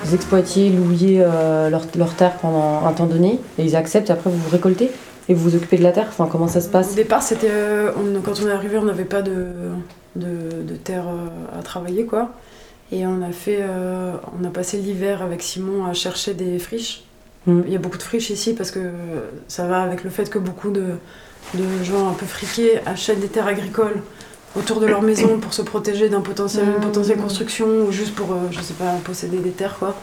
vous 0.04 0.14
exploitiez, 0.14 0.70
louiez 0.70 1.20
euh, 1.20 1.70
leur, 1.70 1.82
leur 1.96 2.14
terre 2.14 2.36
pendant 2.40 2.86
un 2.86 2.92
temps 2.92 3.06
donné, 3.06 3.40
et 3.58 3.64
ils 3.64 3.76
acceptent, 3.76 4.10
et 4.10 4.12
après 4.12 4.30
vous 4.30 4.38
vous 4.38 4.50
récoltez 4.50 4.90
et 5.30 5.34
vous 5.34 5.50
vous 5.50 5.56
occupez 5.56 5.76
de 5.76 5.82
la 5.82 5.92
terre. 5.92 6.06
Enfin, 6.08 6.26
comment 6.30 6.48
ça 6.48 6.60
se 6.62 6.68
Au 6.68 6.72
passe 6.72 6.94
départ, 6.94 7.22
c'était 7.22 7.50
euh, 7.50 7.90
quand 8.24 8.40
on 8.42 8.48
est 8.48 8.52
arrivé, 8.52 8.78
on 8.78 8.84
n'avait 8.84 9.04
pas 9.04 9.20
de, 9.20 9.46
de, 10.16 10.62
de 10.62 10.74
terre 10.76 11.04
euh, 11.08 11.58
à 11.58 11.62
travailler, 11.62 12.06
quoi. 12.06 12.30
Et 12.90 13.06
on 13.06 13.20
a 13.20 13.30
fait, 13.30 13.58
euh, 13.60 14.14
on 14.40 14.46
a 14.46 14.48
passé 14.48 14.78
l'hiver 14.78 15.20
avec 15.20 15.42
Simon 15.42 15.84
à 15.84 15.92
chercher 15.92 16.32
des 16.32 16.58
friches. 16.58 17.04
Mm. 17.46 17.60
Il 17.66 17.72
y 17.74 17.76
a 17.76 17.78
beaucoup 17.78 17.98
de 17.98 18.02
friches 18.02 18.30
ici 18.30 18.54
parce 18.54 18.70
que 18.70 18.80
ça 19.48 19.66
va 19.66 19.82
avec 19.82 20.04
le 20.04 20.08
fait 20.08 20.30
que 20.30 20.38
beaucoup 20.38 20.70
de, 20.70 20.84
de 21.54 21.84
gens 21.84 22.08
un 22.08 22.14
peu 22.14 22.24
friqués 22.24 22.80
achètent 22.86 23.20
des 23.20 23.28
terres 23.28 23.46
agricoles 23.46 24.00
autour 24.56 24.80
de 24.80 24.86
leur 24.86 25.02
maison 25.02 25.38
pour 25.38 25.52
se 25.54 25.62
protéger 25.62 26.08
d'un 26.08 26.20
potentiel, 26.20 26.64
Mm. 26.66 26.74
une 26.76 26.80
potentielle 26.80 27.18
construction 27.18 27.66
ou 27.86 27.92
juste 27.92 28.14
pour, 28.14 28.32
euh, 28.32 28.36
je 28.50 28.60
sais 28.60 28.74
pas, 28.74 28.92
posséder 29.04 29.38
des 29.38 29.50
terres, 29.50 29.76
quoi. 29.78 29.94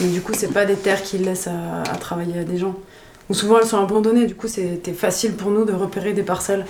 Mais 0.00 0.08
du 0.08 0.20
coup, 0.20 0.32
c'est 0.34 0.52
pas 0.52 0.64
des 0.64 0.76
terres 0.76 1.02
qu'ils 1.02 1.22
laissent 1.24 1.48
à, 1.48 1.82
à 1.90 1.96
travailler 1.96 2.40
à 2.40 2.44
des 2.44 2.58
gens. 2.58 2.74
Ou 3.30 3.34
souvent 3.34 3.58
elles 3.60 3.66
sont 3.66 3.78
abandonnées, 3.82 4.26
du 4.26 4.34
coup 4.34 4.48
c'était 4.48 4.92
facile 4.94 5.34
pour 5.34 5.50
nous 5.50 5.66
de 5.66 5.72
repérer 5.74 6.14
des 6.14 6.22
parcelles 6.22 6.64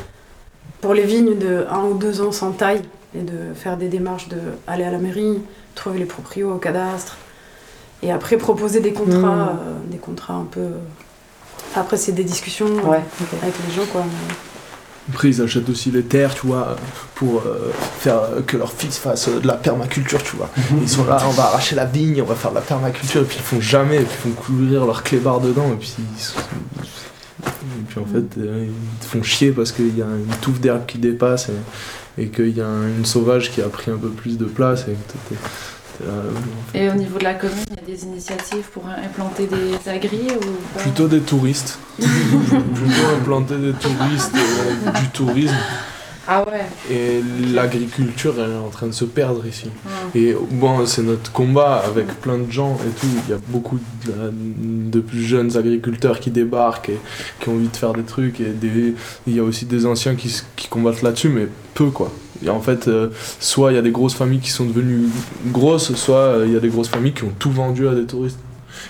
pour 0.80 0.92
les 0.92 1.04
vignes 1.04 1.38
de 1.38 1.64
1 1.70 1.84
ou 1.84 1.94
2 1.94 2.20
ans 2.20 2.32
sans 2.32 2.50
taille 2.50 2.82
et 3.16 3.20
de 3.22 3.54
faire 3.54 3.76
des 3.76 3.86
démarches 3.86 4.28
de 4.28 4.38
aller 4.66 4.82
à 4.82 4.90
la 4.90 4.98
mairie, 4.98 5.38
trouver 5.76 6.00
les 6.00 6.04
proprios 6.04 6.50
au 6.52 6.56
cadastre 6.58 7.16
et 8.02 8.10
après 8.10 8.38
proposer 8.38 8.80
des 8.80 8.92
contrats, 8.92 9.18
Mmh. 9.52 9.58
euh, 9.60 9.90
des 9.92 9.98
contrats 9.98 10.34
un 10.34 10.46
peu. 10.50 10.66
Après 11.76 11.96
c'est 11.96 12.10
des 12.12 12.24
discussions 12.24 12.66
euh, 12.66 12.90
Ouais, 12.90 13.02
avec 13.42 13.54
les 13.68 13.74
gens 13.74 13.86
quoi. 13.92 14.02
mais- 14.04 14.34
Après, 15.10 15.28
ils 15.28 15.40
achètent 15.40 15.68
aussi 15.70 15.90
les 15.90 16.02
terres, 16.02 16.34
tu 16.34 16.46
vois, 16.46 16.76
pour 17.14 17.42
euh, 17.46 17.70
faire 18.00 18.20
que 18.46 18.56
leur 18.58 18.70
fils 18.72 18.98
fasse 18.98 19.28
euh, 19.28 19.40
de 19.40 19.46
la 19.46 19.54
permaculture, 19.54 20.22
tu 20.22 20.36
vois. 20.36 20.50
Ils 20.82 20.88
sont 20.88 21.04
là, 21.04 21.18
on 21.26 21.30
va 21.30 21.44
arracher 21.44 21.74
la 21.76 21.86
vigne, 21.86 22.20
on 22.22 22.26
va 22.26 22.34
faire 22.34 22.50
de 22.50 22.56
la 22.56 22.60
permaculture, 22.60 23.22
et 23.22 23.24
puis 23.24 23.38
ils 23.38 23.42
font 23.42 23.60
jamais, 23.60 23.96
et 23.96 24.04
puis 24.04 24.16
ils 24.26 24.32
font 24.34 24.40
courir 24.42 24.84
leur 24.86 25.02
clébard 25.02 25.40
dedans, 25.40 25.72
et 25.72 25.76
puis 25.76 25.94
ils, 26.16 26.22
sont- 26.22 26.38
et 26.40 27.82
puis 27.88 28.00
en 28.00 28.04
fait, 28.04 28.38
euh, 28.40 28.66
ils 28.66 28.98
te 29.00 29.06
font 29.06 29.22
chier 29.22 29.50
parce 29.52 29.72
qu'il 29.72 29.96
y 29.96 30.02
a 30.02 30.06
une 30.06 30.34
touffe 30.42 30.60
d'herbe 30.60 30.84
qui 30.86 30.98
dépasse, 30.98 31.48
et, 31.48 32.22
et 32.22 32.28
qu'il 32.28 32.56
y 32.56 32.60
a 32.60 32.66
un- 32.66 32.88
une 32.88 33.04
sauvage 33.06 33.50
qui 33.50 33.62
a 33.62 33.68
pris 33.68 33.90
un 33.90 33.96
peu 33.96 34.08
plus 34.10 34.36
de 34.36 34.44
place, 34.44 34.82
et 34.88 34.96
euh, 36.02 36.30
Et 36.74 36.88
au 36.88 36.94
niveau 36.94 37.18
de 37.18 37.24
la 37.24 37.34
commune, 37.34 37.64
il 37.70 37.76
y 37.76 37.92
a 37.92 37.96
des 37.96 38.04
initiatives 38.04 38.68
pour 38.72 38.84
implanter 38.86 39.46
des 39.46 39.90
agris 39.90 40.28
ou 40.30 40.74
pas 40.74 40.80
Plutôt 40.82 41.08
des 41.08 41.20
touristes. 41.20 41.78
Plutôt 41.98 43.06
implanter 43.20 43.56
des 43.56 43.72
touristes, 43.72 44.34
euh, 44.34 44.90
du 45.00 45.08
tourisme. 45.08 45.54
Ah 46.30 46.44
ouais. 46.46 46.94
Et 46.94 47.22
l'agriculture, 47.54 48.34
elle 48.38 48.50
est 48.50 48.56
en 48.56 48.68
train 48.68 48.86
de 48.86 48.92
se 48.92 49.06
perdre 49.06 49.46
ici. 49.46 49.70
Ouais. 50.14 50.20
Et 50.20 50.36
bon, 50.50 50.84
c'est 50.84 51.02
notre 51.02 51.32
combat 51.32 51.82
avec 51.86 52.06
plein 52.20 52.36
de 52.36 52.52
gens 52.52 52.76
et 52.86 52.90
tout. 53.00 53.06
Il 53.26 53.30
y 53.30 53.34
a 53.34 53.40
beaucoup 53.48 53.78
de, 54.04 54.12
de 54.90 55.00
plus 55.00 55.22
jeunes 55.22 55.56
agriculteurs 55.56 56.20
qui 56.20 56.30
débarquent 56.30 56.90
et 56.90 56.98
qui 57.40 57.48
ont 57.48 57.54
envie 57.54 57.68
de 57.68 57.76
faire 57.76 57.94
des 57.94 58.02
trucs. 58.02 58.40
Et 58.40 58.50
des, 58.50 58.94
il 59.26 59.36
y 59.36 59.40
a 59.40 59.42
aussi 59.42 59.64
des 59.64 59.86
anciens 59.86 60.16
qui, 60.16 60.42
qui 60.54 60.68
combattent 60.68 61.00
là-dessus, 61.00 61.30
mais 61.30 61.48
peu 61.72 61.86
quoi. 61.86 62.12
Et 62.44 62.50
en 62.50 62.60
fait, 62.60 62.88
euh, 62.88 63.08
soit 63.40 63.72
il 63.72 63.76
y 63.76 63.78
a 63.78 63.82
des 63.82 63.90
grosses 63.90 64.14
familles 64.14 64.40
qui 64.40 64.50
sont 64.50 64.66
devenues 64.66 65.08
grosses, 65.46 65.94
soit 65.94 66.16
euh, 66.16 66.44
il 66.46 66.52
y 66.52 66.56
a 66.56 66.60
des 66.60 66.68
grosses 66.68 66.88
familles 66.88 67.14
qui 67.14 67.24
ont 67.24 67.32
tout 67.38 67.50
vendu 67.50 67.88
à 67.88 67.94
des 67.94 68.04
touristes. 68.04 68.38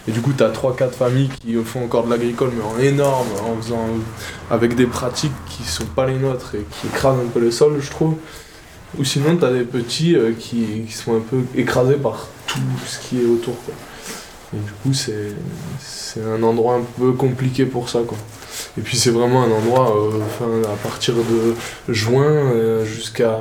Et 0.07 0.13
du 0.13 0.21
coup, 0.21 0.33
tu 0.37 0.43
as 0.43 0.51
3-4 0.51 0.91
familles 0.91 1.31
qui 1.41 1.55
font 1.65 1.85
encore 1.85 2.05
de 2.05 2.11
l'agricole, 2.11 2.51
mais 2.57 2.65
en 2.65 2.79
énorme, 2.79 3.29
en 3.45 3.61
faisant, 3.61 3.87
avec 4.51 4.75
des 4.75 4.87
pratiques 4.87 5.33
qui 5.49 5.65
sont 5.65 5.87
pas 5.87 6.07
les 6.07 6.17
nôtres 6.17 6.55
et 6.55 6.65
qui 6.71 6.87
écrasent 6.87 7.19
un 7.19 7.29
peu 7.29 7.41
le 7.41 7.51
sol, 7.51 7.79
je 7.81 7.91
trouve. 7.91 8.17
Ou 8.99 9.05
sinon, 9.05 9.37
tu 9.37 9.45
as 9.45 9.53
des 9.53 9.65
petits 9.65 10.17
euh, 10.17 10.33
qui, 10.39 10.85
qui 10.87 10.93
sont 10.93 11.17
un 11.17 11.21
peu 11.21 11.43
écrasés 11.55 11.97
par 11.97 12.29
tout 12.47 12.59
ce 12.87 12.99
qui 12.99 13.21
est 13.21 13.27
autour. 13.27 13.55
Quoi. 13.65 13.75
Et 14.55 14.57
du 14.57 14.73
coup, 14.83 14.95
c'est 14.95 16.23
un 16.23 16.43
endroit 16.43 16.77
un 16.77 16.85
peu 16.99 17.13
compliqué 17.13 17.67
pour 17.67 17.91
ça. 17.91 18.01
Quoi. 18.07 18.17
Et 18.79 18.81
puis, 18.81 18.97
c'est 18.97 19.11
vraiment 19.11 19.43
un 19.43 19.51
endroit, 19.51 19.95
euh, 19.95 20.65
à 20.65 20.77
partir 20.77 21.15
de 21.15 21.93
juin 21.93 22.25
euh, 22.25 22.85
jusqu'à 22.85 23.41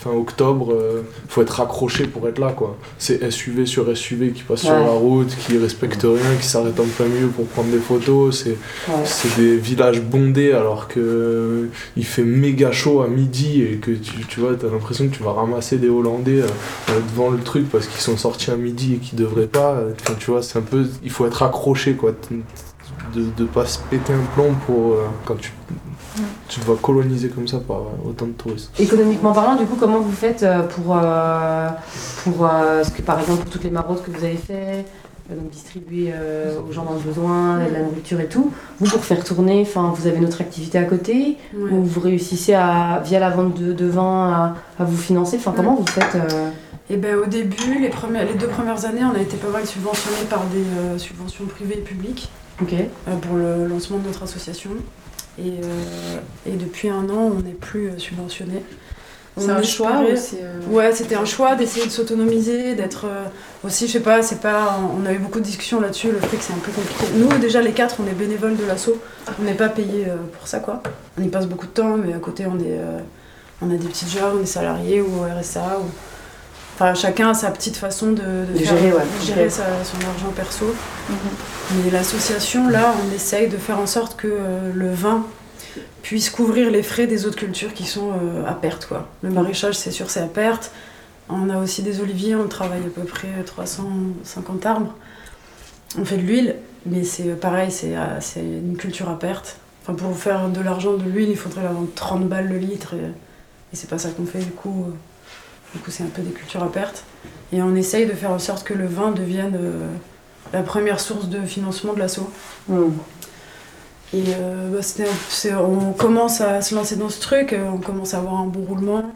fin 0.00 0.10
octobre, 0.12 0.72
euh, 0.72 1.02
faut 1.28 1.42
être 1.42 1.60
accroché 1.60 2.06
pour 2.06 2.28
être 2.28 2.38
là. 2.38 2.52
quoi. 2.52 2.76
C'est 2.98 3.30
SUV 3.30 3.66
sur 3.66 3.94
SUV 3.96 4.30
qui 4.32 4.42
passe 4.44 4.60
sur 4.60 4.72
la 4.72 4.90
route, 4.90 5.34
qui 5.46 5.58
respecte 5.58 6.02
rien, 6.02 6.36
qui 6.40 6.46
s'arrête 6.46 6.78
en 6.78 6.84
plein 6.84 7.06
milieu 7.06 7.26
pour 7.28 7.46
prendre 7.46 7.70
des 7.70 7.78
photos. 7.78 8.44
C'est 8.44 8.56
Ouais. 8.92 9.04
des 9.36 9.56
villages 9.56 10.00
bondés 10.00 10.52
alors 10.52 10.86
que 10.88 11.00
euh, 11.00 11.66
il 11.96 12.04
fait 12.04 12.22
méga 12.22 12.70
chaud 12.70 13.00
à 13.02 13.08
midi 13.08 13.62
et 13.62 13.76
que 13.78 13.90
tu, 13.90 14.24
tu 14.28 14.40
vois, 14.40 14.54
t'as 14.54 14.68
l'impression 14.68 15.08
que 15.08 15.14
tu 15.16 15.22
vas 15.22 15.32
ramasser 15.32 15.78
des 15.78 15.88
Hollandais 15.88 16.42
euh, 16.42 16.46
euh, 16.90 17.00
devant 17.10 17.30
le 17.30 17.38
truc 17.38 17.68
parce 17.68 17.86
qu'ils 17.88 18.00
sont 18.00 18.16
sortis 18.16 18.50
à 18.52 18.56
midi 18.56 18.94
et 18.94 18.96
qu'ils 18.98 19.18
devraient 19.18 19.46
pas. 19.48 19.80
Enfin, 20.00 20.14
tu 20.18 20.30
vois, 20.30 20.42
c'est 20.42 20.58
un 20.58 20.62
peu. 20.62 20.86
Il 21.02 21.10
faut 21.10 21.26
être 21.26 21.42
accroché 21.42 21.94
quoi. 21.94 22.12
De, 23.14 23.22
de 23.36 23.44
pas 23.44 23.64
se 23.66 23.78
péter 23.90 24.12
un 24.12 24.24
plomb 24.34 24.54
pour. 24.66 24.92
euh, 24.92 25.06
quand 25.24 25.36
tu, 25.36 25.50
tu 26.48 26.60
vois 26.60 26.76
coloniser 26.80 27.28
comme 27.28 27.46
ça 27.48 27.58
par 27.58 27.76
euh, 27.78 28.08
autant 28.10 28.26
de 28.26 28.32
touristes. 28.32 28.70
Économiquement 28.78 29.32
parlant, 29.32 29.56
du 29.56 29.64
coup, 29.66 29.76
comment 29.78 30.00
vous 30.00 30.12
faites 30.12 30.42
euh, 30.42 30.62
pour, 30.62 30.96
euh, 30.96 31.68
pour 32.24 32.46
euh, 32.46 32.82
ce 32.84 32.90
que, 32.90 33.02
par 33.02 33.20
exemple, 33.20 33.42
pour 33.42 33.50
toutes 33.50 33.64
les 33.64 33.70
maraudes 33.70 34.02
que 34.02 34.10
vous 34.10 34.24
avez 34.24 34.36
fait, 34.36 34.84
donc 35.30 35.50
distribuer 35.50 36.10
euh, 36.14 36.58
aux 36.68 36.72
gens 36.72 36.84
dans 36.84 36.94
le 36.94 37.00
besoin, 37.00 37.58
de 37.58 37.72
la 37.72 37.82
nourriture 37.82 38.18
et 38.20 38.28
tout, 38.28 38.50
vous 38.80 38.90
pour 38.90 39.04
faire 39.04 39.22
tourner, 39.22 39.60
enfin, 39.60 39.92
vous 39.94 40.06
avez 40.06 40.16
une 40.16 40.24
autre 40.24 40.40
activité 40.40 40.78
à 40.78 40.84
côté, 40.84 41.36
Ouais. 41.54 41.70
ou 41.70 41.84
vous 41.84 42.00
réussissez 42.00 42.54
à, 42.54 43.02
via 43.04 43.20
la 43.20 43.28
vente 43.30 43.60
de, 43.60 43.72
de 43.74 43.86
vin 43.86 44.54
à, 44.78 44.82
à 44.82 44.84
vous 44.84 44.96
financer, 44.96 45.36
enfin, 45.36 45.52
comment 45.54 45.74
vous 45.74 45.86
faites 45.86 46.14
euh, 46.14 46.48
Et 46.88 46.96
ben 46.96 47.14
au 47.16 47.26
début, 47.26 47.78
les, 47.78 47.90
premières, 47.90 48.24
les 48.24 48.34
deux 48.38 48.46
premières 48.46 48.86
années, 48.86 49.02
on 49.04 49.14
a 49.14 49.20
été 49.20 49.36
pas 49.36 49.50
mal 49.50 49.66
subventionnés 49.66 50.24
par 50.30 50.44
des 50.46 50.64
euh, 50.78 50.96
subventions 50.96 51.44
privées 51.44 51.76
et 51.78 51.82
publiques 51.82 52.30
Ok. 52.62 52.72
euh, 52.72 53.16
pour 53.20 53.36
le 53.36 53.66
lancement 53.68 53.98
de 53.98 54.06
notre 54.06 54.22
association. 54.22 54.70
Et, 55.38 55.50
euh, 55.50 56.18
et 56.46 56.56
depuis 56.56 56.88
un 56.88 57.08
an, 57.10 57.32
on 57.36 57.42
n'est 57.42 57.52
plus 57.52 57.88
euh, 57.88 57.98
subventionné. 57.98 58.62
C'est 59.36 59.50
un 59.50 59.62
choix 59.62 60.02
euh, 60.02 60.60
Ouais, 60.68 60.92
c'était 60.92 61.14
un 61.14 61.24
choix 61.24 61.54
d'essayer 61.54 61.86
de 61.86 61.92
s'autonomiser, 61.92 62.74
d'être 62.74 63.06
aussi, 63.62 63.86
je 63.86 63.92
sais 63.92 64.00
pas, 64.00 64.20
c'est 64.20 64.40
pas. 64.40 64.80
On 64.98 65.06
a 65.06 65.12
eu 65.12 65.18
beaucoup 65.18 65.38
de 65.38 65.44
discussions 65.44 65.80
là-dessus, 65.80 66.10
le 66.10 66.18
fait 66.18 66.36
que 66.36 66.42
c'est 66.42 66.54
un 66.54 66.56
peu 66.56 66.72
compliqué. 66.72 67.04
Nous, 67.14 67.28
déjà, 67.38 67.62
les 67.62 67.70
quatre, 67.70 67.98
on 68.00 68.08
est 68.08 68.14
bénévoles 68.14 68.56
de 68.56 68.64
l'asso. 68.64 68.90
On 69.38 69.44
n'est 69.44 69.54
pas 69.54 69.68
payés 69.68 70.06
pour 70.36 70.48
ça, 70.48 70.58
quoi. 70.58 70.82
On 71.16 71.22
y 71.22 71.28
passe 71.28 71.46
beaucoup 71.46 71.66
de 71.66 71.70
temps, 71.70 71.96
mais 71.96 72.14
à 72.14 72.18
côté, 72.18 72.46
on 72.46 72.58
est. 72.58 72.80
on 73.62 73.70
a 73.70 73.76
des 73.76 73.86
petits 73.86 74.08
jobs, 74.08 74.34
on 74.36 74.42
est 74.42 74.46
salariés 74.46 75.00
ou 75.02 75.22
RSA. 75.22 75.78
Ou... 75.78 75.84
Enfin, 76.80 76.94
chacun 76.94 77.30
a 77.30 77.34
sa 77.34 77.50
petite 77.50 77.76
façon 77.76 78.12
de, 78.12 78.22
de 78.22 78.52
De 78.52 78.58
faire- 78.58 78.76
gérer, 78.78 78.92
ouais. 78.92 79.02
de 79.20 79.26
gérer 79.26 79.44
Ok. 79.46 79.50
sa- 79.50 79.84
son 79.84 79.96
argent 80.08 80.30
perso. 80.34 80.66
mhm. 81.08 81.16
Mais 81.84 81.90
l'association, 81.90 82.68
là, 82.68 82.94
on 83.04 83.12
essaye 83.12 83.48
de 83.48 83.56
faire 83.56 83.80
en 83.80 83.86
sorte 83.88 84.14
que 84.16 84.28
euh, 84.30 84.70
le 84.72 84.92
vin 84.92 85.26
puisse 86.02 86.30
couvrir 86.30 86.70
les 86.70 86.84
frais 86.84 87.08
des 87.08 87.26
autres 87.26 87.36
cultures 87.36 87.74
qui 87.74 87.84
sont 87.84 88.12
euh, 88.12 88.46
à 88.46 88.52
perte. 88.54 88.86
Quoi. 88.86 89.08
Le 89.22 89.30
maraîchage, 89.30 89.74
c'est 89.74 89.90
sûr, 89.90 90.08
c'est 90.08 90.20
à 90.20 90.26
perte. 90.28 90.70
On 91.28 91.50
a 91.50 91.58
aussi 91.58 91.82
des 91.82 92.00
oliviers, 92.00 92.36
on 92.36 92.46
travaille 92.46 92.80
à 92.86 92.90
peu 92.94 93.02
près 93.04 93.28
350 93.44 94.64
arbres. 94.64 94.94
On 95.98 96.04
fait 96.04 96.16
de 96.16 96.22
l'huile, 96.22 96.54
mais 96.86 97.02
c'est 97.02 97.30
euh, 97.30 97.34
pareil, 97.34 97.72
c'est 97.72 97.96
euh, 97.96 98.20
c'est 98.20 98.40
une 98.40 98.76
culture 98.76 99.08
à 99.10 99.18
perte. 99.18 99.56
Enfin, 99.82 99.94
pour 99.94 100.16
faire 100.16 100.48
de 100.48 100.60
l'argent 100.60 100.94
de 100.94 101.02
l'huile, 101.02 101.30
il 101.30 101.36
faudrait 101.36 101.64
la 101.64 101.70
vendre 101.72 101.88
30 101.96 102.28
balles 102.28 102.46
le 102.48 102.58
litre, 102.58 102.94
et, 102.94 102.98
et 102.98 103.76
c'est 103.76 103.90
pas 103.90 103.98
ça 103.98 104.10
qu'on 104.10 104.26
fait, 104.26 104.38
du 104.38 104.50
coup, 104.52 104.84
euh, 104.88 104.92
du 105.74 105.80
coup 105.80 105.90
c'est 105.90 106.02
un 106.02 106.08
peu 106.08 106.22
des 106.22 106.30
cultures 106.30 106.62
à 106.62 106.70
perte. 106.70 107.04
Et 107.52 107.62
on 107.62 107.74
essaye 107.74 108.06
de 108.06 108.12
faire 108.12 108.30
en 108.30 108.38
sorte 108.38 108.64
que 108.64 108.74
le 108.74 108.86
vin 108.86 109.10
devienne 109.10 109.56
euh, 109.58 109.88
la 110.52 110.62
première 110.62 111.00
source 111.00 111.28
de 111.28 111.40
financement 111.40 111.94
de 111.94 111.98
l'assaut. 111.98 112.30
Hmm. 112.68 112.90
Et 114.12 114.24
euh, 114.28 114.70
bah, 114.70 115.60
on 115.62 115.92
commence 115.92 116.40
à 116.40 116.60
se 116.60 116.74
lancer 116.74 116.96
dans 116.96 117.08
ce 117.08 117.20
truc, 117.20 117.52
euh, 117.52 117.68
on 117.72 117.78
commence 117.78 118.14
à 118.14 118.18
avoir 118.18 118.36
un 118.40 118.46
bon 118.46 118.64
roulement. 118.64 119.10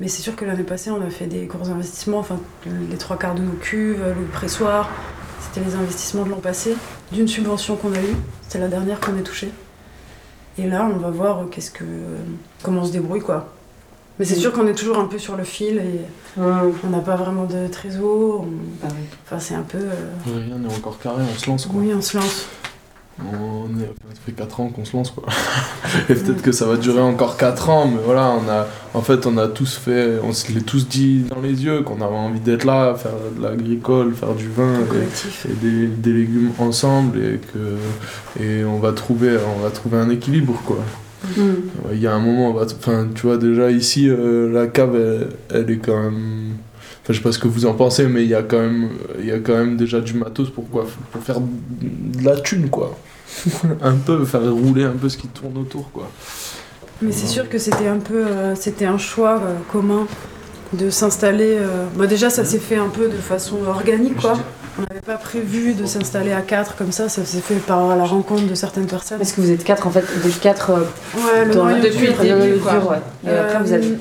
Mais 0.00 0.06
c'est 0.06 0.22
sûr 0.22 0.36
que 0.36 0.44
l'année 0.44 0.62
passée, 0.62 0.90
on 0.90 1.04
a 1.04 1.10
fait 1.10 1.26
des 1.26 1.46
gros 1.46 1.68
investissements, 1.68 2.18
enfin 2.18 2.38
les 2.66 2.96
trois 2.96 3.18
quarts 3.18 3.34
de 3.34 3.42
nos 3.42 3.52
cuves, 3.54 4.00
le 4.00 4.26
pressoir. 4.26 4.88
C'était 5.40 5.68
les 5.68 5.74
investissements 5.74 6.24
de 6.24 6.30
l'an 6.30 6.36
passé, 6.36 6.76
d'une 7.10 7.26
subvention 7.26 7.74
qu'on 7.74 7.92
a 7.92 7.98
eue. 7.98 8.16
C'était 8.42 8.60
la 8.60 8.68
dernière 8.68 9.00
qu'on 9.00 9.16
ait 9.16 9.22
touchée. 9.22 9.50
Et 10.56 10.68
là, 10.68 10.88
on 10.92 10.98
va 10.98 11.10
voir 11.10 11.46
qu'est-ce 11.50 11.72
que, 11.72 11.84
comment 12.62 12.82
on 12.82 12.84
se 12.84 12.92
débrouille, 12.92 13.20
quoi. 13.20 13.48
Mais 14.18 14.24
c'est 14.24 14.34
sûr 14.34 14.52
qu'on 14.52 14.66
est 14.66 14.74
toujours 14.74 14.98
un 14.98 15.04
peu 15.06 15.18
sur 15.18 15.36
le 15.36 15.44
fil 15.44 15.78
et 15.78 16.00
on 16.36 16.90
n'a 16.90 16.98
pas 17.00 17.16
vraiment 17.16 17.44
de 17.44 17.68
trésor. 17.68 18.40
on- 18.40 18.46
Bah 18.82 18.88
oui. 18.90 19.04
Enfin, 19.24 19.38
c'est 19.38 19.54
un 19.54 19.62
peu. 19.62 19.78
euh, 19.78 20.10
Rien 20.46 20.58
n'est 20.58 20.74
encore 20.74 20.98
carré, 20.98 21.22
on 21.32 21.38
se 21.38 21.48
lance 21.48 21.66
quoi. 21.66 21.80
Oui, 21.80 21.92
on 21.96 22.00
se 22.02 22.16
lance. 22.16 22.46
On 23.20 23.66
est, 23.80 23.84
ça 24.14 24.20
fait 24.24 24.30
4 24.32 24.60
ans 24.60 24.68
qu'on 24.68 24.84
se 24.84 24.96
lance 24.96 25.10
quoi. 25.10 25.24
Et 26.08 26.14
peut-être 26.14 26.40
que 26.40 26.52
ça 26.52 26.66
va 26.66 26.76
durer 26.76 27.00
encore 27.00 27.36
4 27.36 27.68
ans, 27.68 27.88
mais 27.88 27.98
voilà, 28.04 28.30
on 28.30 28.48
a, 28.48 28.68
en 28.94 29.02
fait, 29.02 29.26
on 29.26 29.36
a 29.38 29.48
tous 29.48 29.76
fait, 29.76 30.20
on 30.22 30.32
se 30.32 30.52
l'est 30.52 30.64
tous 30.64 30.86
dit 30.88 31.24
dans 31.28 31.40
les 31.40 31.64
yeux 31.64 31.82
qu'on 31.82 32.00
avait 32.00 32.14
envie 32.14 32.38
d'être 32.38 32.62
là, 32.64 32.94
faire 32.94 33.10
de 33.36 33.42
l'agricole, 33.42 34.14
faire 34.14 34.34
du 34.34 34.48
vin 34.48 34.74
et 35.48 35.54
des, 35.54 35.86
des 35.88 36.12
légumes 36.12 36.52
ensemble 36.60 37.18
et 37.18 37.40
que 37.52 38.40
et 38.40 38.64
on 38.64 38.78
va 38.78 38.92
trouver, 38.92 39.36
on 39.58 39.62
va 39.64 39.70
trouver 39.70 39.98
un 39.98 40.10
équilibre 40.10 40.54
quoi. 40.64 40.78
Il 41.36 42.00
y 42.00 42.06
a 42.06 42.14
un 42.14 42.20
moment, 42.20 42.52
va, 42.52 42.64
enfin, 42.64 43.08
tu 43.14 43.26
vois 43.26 43.38
déjà 43.38 43.70
ici, 43.70 44.08
euh, 44.08 44.52
la 44.52 44.66
cave, 44.66 44.96
elle, 44.96 45.28
elle 45.50 45.70
est 45.70 45.78
quand 45.78 46.00
même. 46.00 46.54
Enfin, 47.02 47.12
je 47.12 47.14
sais 47.14 47.22
pas 47.22 47.32
ce 47.32 47.38
que 47.38 47.48
vous 47.48 47.66
en 47.66 47.74
pensez, 47.74 48.06
mais 48.06 48.22
il 48.22 48.28
y 48.28 48.34
a 48.34 48.42
quand 48.42 48.60
même, 48.60 48.90
il 49.18 49.26
y 49.26 49.32
a 49.32 49.38
quand 49.38 49.54
même 49.54 49.76
déjà 49.76 50.00
du 50.00 50.14
matos 50.14 50.50
pour 50.50 50.68
quoi, 50.68 50.86
pour 51.10 51.22
faire 51.22 51.40
de 51.40 52.24
la 52.24 52.36
thune 52.36 52.68
quoi. 52.68 52.96
un 53.82 53.94
peu, 53.94 54.24
faire 54.24 54.52
rouler 54.52 54.84
un 54.84 54.92
peu 54.92 55.08
ce 55.08 55.16
qui 55.16 55.28
tourne 55.28 55.56
autour 55.58 55.90
quoi. 55.92 56.10
Mais 57.02 57.12
c'est 57.12 57.26
sûr 57.26 57.48
que 57.48 57.58
c'était 57.58 57.86
un 57.86 57.98
peu, 57.98 58.26
euh, 58.26 58.54
c'était 58.54 58.86
un 58.86 58.98
choix 58.98 59.36
euh, 59.36 59.56
commun 59.70 60.06
de 60.72 60.90
s'installer. 60.90 61.58
bah 61.96 62.06
déjà, 62.06 62.28
ça 62.28 62.44
s'est 62.44 62.58
fait 62.58 62.76
un 62.76 62.88
peu 62.88 63.08
de 63.08 63.16
façon 63.16 63.56
organique, 63.66 64.20
quoi. 64.20 64.36
On 64.78 64.87
pas 65.08 65.14
prévu 65.16 65.72
de 65.72 65.86
s'installer 65.86 66.32
à 66.32 66.42
quatre 66.42 66.76
comme 66.76 66.92
ça. 66.92 67.08
Ça 67.08 67.24
s'est 67.24 67.40
fait 67.40 67.54
par 67.54 67.96
la 67.96 68.04
rencontre 68.04 68.46
de 68.46 68.54
certaines 68.54 68.86
personnes. 68.86 69.16
Parce 69.16 69.32
que 69.32 69.40
vous 69.40 69.50
êtes 69.50 69.64
quatre, 69.64 69.86
en 69.86 69.90
fait, 69.90 70.04
vous 70.04 70.28
êtes 70.28 70.38
quatre 70.38 70.70
euh, 70.70 70.80
Ouais, 71.16 71.46
le 71.46 71.54
dans- 71.54 71.64
depuis 71.80 72.08
le 72.08 72.12
début, 72.44 72.58
quoi. 72.60 72.72
dur, 72.72 72.90
ouais. 72.90 72.98
Et 73.26 73.34
après, 73.34 73.58
vous 73.62 73.72
avez. 73.72 73.86
Euh. 73.86 73.96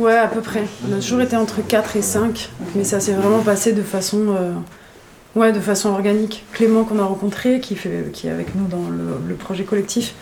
Ouais, 0.00 0.16
à 0.16 0.28
peu 0.28 0.40
près. 0.40 0.62
On 0.88 0.92
a 0.92 1.00
toujours 1.00 1.20
été 1.20 1.34
entre 1.36 1.66
4 1.66 1.96
et 1.96 2.02
5, 2.02 2.48
mais 2.76 2.84
ça 2.84 3.00
s'est 3.00 3.14
vraiment 3.14 3.40
passé 3.40 3.72
de 3.72 3.82
façon, 3.82 4.36
euh, 4.38 4.52
ouais, 5.34 5.50
de 5.50 5.58
façon 5.58 5.88
organique. 5.88 6.44
Clément 6.52 6.84
qu'on 6.84 7.00
a 7.00 7.04
rencontré, 7.04 7.58
qui, 7.58 7.74
fait, 7.74 8.12
qui 8.12 8.28
est 8.28 8.30
avec 8.30 8.54
nous 8.54 8.68
dans 8.68 8.88
le, 8.88 9.18
le 9.28 9.34
projet 9.34 9.64
collectif, 9.64 10.14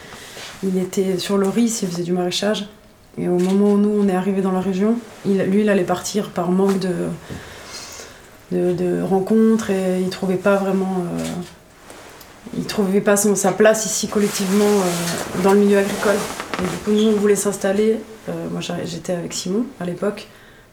il 0.62 0.78
était 0.78 1.18
sur 1.18 1.36
le 1.36 1.50
riz, 1.50 1.80
il 1.82 1.88
faisait 1.88 2.02
du 2.02 2.12
maraîchage. 2.12 2.66
Et 3.18 3.28
au 3.28 3.38
moment 3.38 3.72
où 3.72 3.76
nous, 3.76 3.92
on 4.02 4.08
est 4.08 4.16
arrivé 4.16 4.40
dans 4.40 4.52
la 4.52 4.60
région, 4.60 4.96
il, 5.26 5.36
lui, 5.42 5.60
il 5.60 5.68
allait 5.68 5.84
partir 5.84 6.30
par 6.30 6.50
manque 6.50 6.78
de, 6.78 6.88
de, 8.54 9.02
rencontres 9.02 9.70
et 9.70 10.00
il 10.00 10.08
trouvait 10.10 10.36
pas 10.36 10.56
vraiment... 10.56 11.04
euh, 11.04 11.24
il 12.56 12.64
trouvait 12.64 13.00
pas 13.00 13.16
sa 13.16 13.52
place 13.52 13.86
ici 13.86 14.06
collectivement 14.06 14.64
euh, 14.64 15.42
dans 15.42 15.52
le 15.52 15.60
milieu 15.60 15.78
agricole. 15.78 16.16
Et 16.60 16.62
du 16.62 16.76
coup, 16.84 16.92
nous, 16.92 17.10
on 17.10 17.18
voulait 17.20 17.36
s'installer. 17.36 17.98
Euh, 18.28 18.32
moi, 18.50 18.60
j'étais 18.60 19.12
avec 19.12 19.32
Simon 19.32 19.66
à 19.80 19.84
l'époque. 19.84 20.28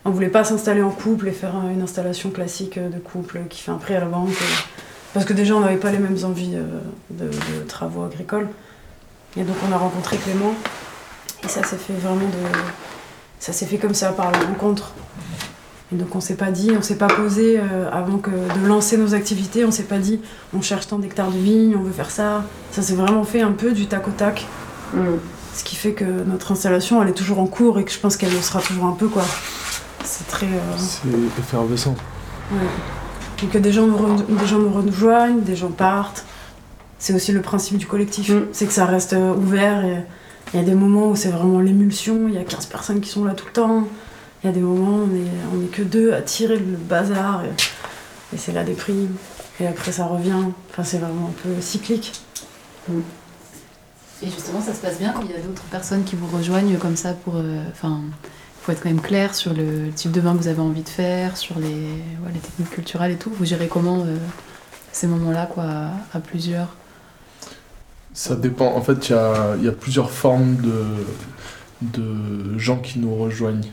On 0.06 0.12
voulait 0.12 0.30
pas 0.30 0.44
s'installer 0.44 0.82
en 0.82 0.92
couple 0.92 1.28
et 1.28 1.32
faire 1.32 1.54
une 1.74 1.82
installation 1.82 2.30
classique 2.30 2.78
de 2.78 3.00
couple 3.00 3.42
qui 3.50 3.62
fait 3.62 3.72
un 3.72 3.78
prêt 3.78 3.96
à 3.96 4.00
la 4.00 4.06
banque. 4.06 4.30
parce 5.14 5.26
que 5.26 5.34
déjà, 5.34 5.56
on 5.56 5.62
n'avait 5.62 5.78
pas 5.78 5.92
les 5.92 6.00
mêmes 6.00 6.18
envies 6.24 6.56
de, 7.10 7.26
de 7.26 7.64
travaux 7.68 8.04
agricoles. 8.04 8.48
Et 9.38 9.44
donc, 9.44 9.56
on 9.68 9.72
a 9.72 9.78
rencontré 9.78 10.18
Clément. 10.18 10.54
Et 11.44 11.48
ça 11.48 11.64
s'est 11.64 11.78
fait 11.78 11.94
vraiment 11.94 12.28
de. 12.28 12.58
Ça 13.40 13.54
s'est 13.54 13.66
fait 13.66 13.78
comme 13.78 13.96
ça, 13.96 14.12
par 14.12 14.32
la 14.32 14.40
rencontre. 14.40 14.94
Et 15.94 15.98
donc, 15.98 16.16
on 16.16 16.22
s'est 16.22 16.36
pas 16.36 16.52
dit, 16.52 16.72
on 16.78 16.82
s'est 16.82 16.96
pas 16.96 17.08
posé 17.08 17.60
euh, 17.60 17.90
avant 17.92 18.18
que 18.18 18.30
de 18.32 18.66
lancer 18.68 18.98
nos 18.98 19.14
activités. 19.14 19.66
On 19.66 19.72
s'est 19.72 19.84
pas 19.84 19.98
dit, 19.98 20.22
on 20.54 20.62
cherche 20.62 20.88
tant 20.88 21.00
d'hectares 21.00 21.32
de 21.32 21.38
vignes, 21.38 21.76
on 21.78 21.84
veut 21.84 21.92
faire 21.92 22.10
ça. 22.12 22.46
Ça 22.72 22.82
s'est 22.82 22.96
vraiment 22.96 23.24
fait 23.26 23.42
un 23.42 23.52
peu 23.52 23.72
du 23.74 23.88
tac 23.88 24.08
au 24.08 24.12
tac. 24.12 24.46
Hmm. 24.94 25.18
Ce 25.54 25.66
qui 25.66 25.76
fait 25.76 25.92
que 25.92 26.06
notre 26.06 26.54
installation, 26.54 27.02
elle 27.04 27.10
est 27.10 27.14
toujours 27.14 27.40
en 27.40 27.46
cours 27.48 27.78
et 27.78 27.84
que 27.84 27.92
je 27.92 28.00
pense 28.00 28.16
qu'elle 28.16 28.32
le 28.34 28.40
sera 28.42 28.62
toujours 28.62 28.86
un 28.86 28.94
peu, 28.94 29.10
quoi. 29.10 29.24
C'est 30.06 30.26
très. 30.28 30.46
euh, 30.46 30.78
C'est 30.78 31.10
effervescent. 31.40 31.96
Ouais. 32.54 32.58
Donc 33.42 33.58
des 33.58 33.72
gens, 33.74 33.86
nous 33.86 33.98
re- 33.98 34.26
des 34.28 34.46
gens 34.48 34.60
nous 34.60 34.72
rejoignent, 34.72 35.42
des 35.42 35.56
gens 35.58 35.72
partent. 35.72 36.24
C'est 37.00 37.14
aussi 37.14 37.32
le 37.34 37.42
principe 37.42 37.78
du 37.78 37.86
collectif. 37.86 38.30
Mm. 38.30 38.44
C'est 38.54 38.66
que 38.66 38.74
ça 38.74 38.86
reste 38.86 39.12
euh, 39.14 39.34
ouvert. 39.34 39.84
et 39.84 39.98
Il 40.54 40.60
y 40.60 40.64
a 40.64 40.66
des 40.66 40.76
moments 40.76 41.10
où 41.10 41.16
c'est 41.18 41.30
vraiment 41.32 41.60
l'émulsion. 41.60 42.28
Il 42.30 42.34
y 42.36 42.38
a 42.38 42.44
15 42.46 42.68
personnes 42.68 43.02
qui 43.02 43.10
sont 43.10 43.26
là 43.26 43.34
tout 43.34 43.46
le 43.48 43.52
temps. 43.52 43.88
Il 44.44 44.48
y 44.48 44.50
a 44.50 44.54
des 44.54 44.60
moments 44.62 45.04
où 45.04 45.10
on 45.12 45.16
est, 45.16 45.30
on 45.56 45.64
est 45.64 45.70
que 45.70 45.84
deux 45.84 46.14
à 46.14 46.22
tirer 46.22 46.58
le 46.58 46.76
bazar. 46.78 47.44
Et, 47.46 48.36
et 48.36 48.38
c'est 48.38 48.54
la 48.54 48.64
déprime. 48.64 49.10
Et 49.60 49.68
après 49.68 49.92
ça 49.92 50.06
revient. 50.06 50.34
Enfin, 50.70 50.84
c'est 50.84 50.98
vraiment 50.98 51.28
un 51.28 51.42
peu 51.44 51.62
cyclique. 51.62 52.14
Et 54.24 54.30
justement, 54.30 54.62
ça 54.62 54.74
se 54.74 54.82
passe 54.82 54.98
bien 55.00 55.14
quand 55.14 55.22
il 55.24 55.32
y 55.32 55.36
a 55.36 55.40
d'autres 55.40 55.64
personnes 55.64 56.04
qui 56.04 56.16
vous 56.16 56.28
rejoignent 56.36 56.78
comme 56.78 56.96
ça 56.96 57.14
pour. 57.14 57.38
euh, 57.38 57.64
Enfin, 57.72 58.02
il 58.04 58.64
faut 58.64 58.72
être 58.72 58.84
quand 58.84 58.90
même 58.90 59.02
clair 59.02 59.34
sur 59.34 59.54
le 59.56 59.90
type 59.90 60.12
de 60.12 60.22
bain 60.22 60.34
que 60.34 60.38
vous 60.38 60.48
avez 60.48 60.62
envie 60.62 60.84
de 60.84 60.90
faire, 60.90 61.36
sur 61.36 61.58
les, 61.58 61.68
ouais, 61.68 62.32
les 62.32 62.40
techniques 62.40 62.70
culturelles 62.70 63.12
et 63.12 63.16
tout. 63.18 63.32
Vous 63.36 63.46
gérez 63.46 63.68
comment 63.68 64.02
euh, 64.02 64.18
ces 64.92 65.08
moments-là, 65.08 65.48
quoi, 65.48 65.64
à, 65.64 65.92
à 66.14 66.20
plusieurs? 66.20 66.76
Ça 68.14 68.36
dépend. 68.36 68.76
En 68.76 68.82
fait, 68.82 69.10
il 69.10 69.14
y 69.14 69.16
a, 69.16 69.56
il 69.58 69.64
y 69.64 69.68
a 69.68 69.72
plusieurs 69.72 70.12
formes 70.12 70.58
de, 70.58 70.84
de 71.82 72.60
gens 72.60 72.78
qui 72.78 73.00
nous 73.00 73.16
rejoignent. 73.16 73.66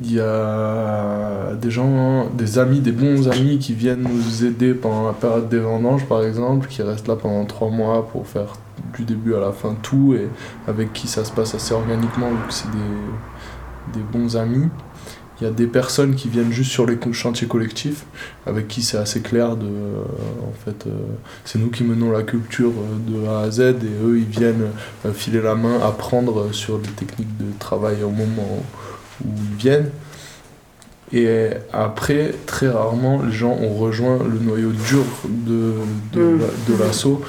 Il 0.00 0.12
y 0.12 0.20
a 0.20 1.54
des 1.60 1.70
gens, 1.70 2.28
des 2.30 2.58
amis, 2.58 2.80
des 2.80 2.92
bons 2.92 3.28
amis 3.28 3.58
qui 3.58 3.74
viennent 3.74 4.02
nous 4.02 4.44
aider 4.44 4.72
pendant 4.72 5.06
la 5.06 5.12
période 5.12 5.48
des 5.48 5.58
vendanges, 5.58 6.06
par 6.06 6.24
exemple, 6.24 6.66
qui 6.68 6.82
restent 6.82 7.08
là 7.08 7.16
pendant 7.16 7.44
trois 7.44 7.68
mois 7.68 8.08
pour 8.08 8.26
faire 8.26 8.54
du 8.96 9.04
début 9.04 9.34
à 9.34 9.40
la 9.40 9.52
fin 9.52 9.76
tout 9.82 10.14
et 10.14 10.28
avec 10.66 10.92
qui 10.92 11.08
ça 11.08 11.24
se 11.24 11.32
passe 11.32 11.54
assez 11.54 11.74
organiquement 11.74 12.30
vu 12.30 12.48
que 12.48 12.54
c'est 12.54 12.70
des, 12.70 13.98
des 13.98 14.04
bons 14.12 14.36
amis. 14.36 14.68
Il 15.40 15.44
y 15.44 15.48
a 15.48 15.50
des 15.50 15.66
personnes 15.66 16.14
qui 16.14 16.28
viennent 16.28 16.52
juste 16.52 16.70
sur 16.70 16.86
les 16.86 16.96
chantiers 17.12 17.48
collectifs 17.48 18.04
avec 18.46 18.68
qui 18.68 18.80
c'est 18.80 18.98
assez 18.98 19.22
clair 19.22 19.56
de 19.56 19.66
euh, 19.66 20.02
en 20.46 20.52
fait 20.64 20.86
euh, 20.86 20.90
c'est 21.44 21.58
nous 21.58 21.70
qui 21.70 21.82
menons 21.82 22.12
la 22.12 22.22
culture 22.22 22.70
euh, 22.70 23.10
de 23.10 23.26
A 23.26 23.40
à 23.40 23.50
Z 23.50 23.60
et 23.60 24.04
eux 24.04 24.18
ils 24.18 24.24
viennent 24.24 24.68
filer 25.14 25.40
la 25.40 25.56
main, 25.56 25.80
apprendre 25.80 26.52
sur 26.52 26.78
les 26.78 26.88
techniques 26.90 27.36
de 27.38 27.46
travail 27.58 28.04
au 28.04 28.10
moment 28.10 28.46
où 28.56 28.62
ils 29.24 29.56
viennent. 29.58 29.90
Et 31.14 31.48
après, 31.74 32.32
très 32.46 32.68
rarement, 32.70 33.20
les 33.22 33.32
gens 33.32 33.50
ont 33.50 33.74
rejoint 33.74 34.18
le 34.18 34.38
noyau 34.38 34.70
dur 34.70 35.04
de, 35.28 35.74
de, 36.14 36.22
Mm. 36.22 36.38
la- 36.40 36.74
de 36.74 36.82
l'assaut 36.82 37.20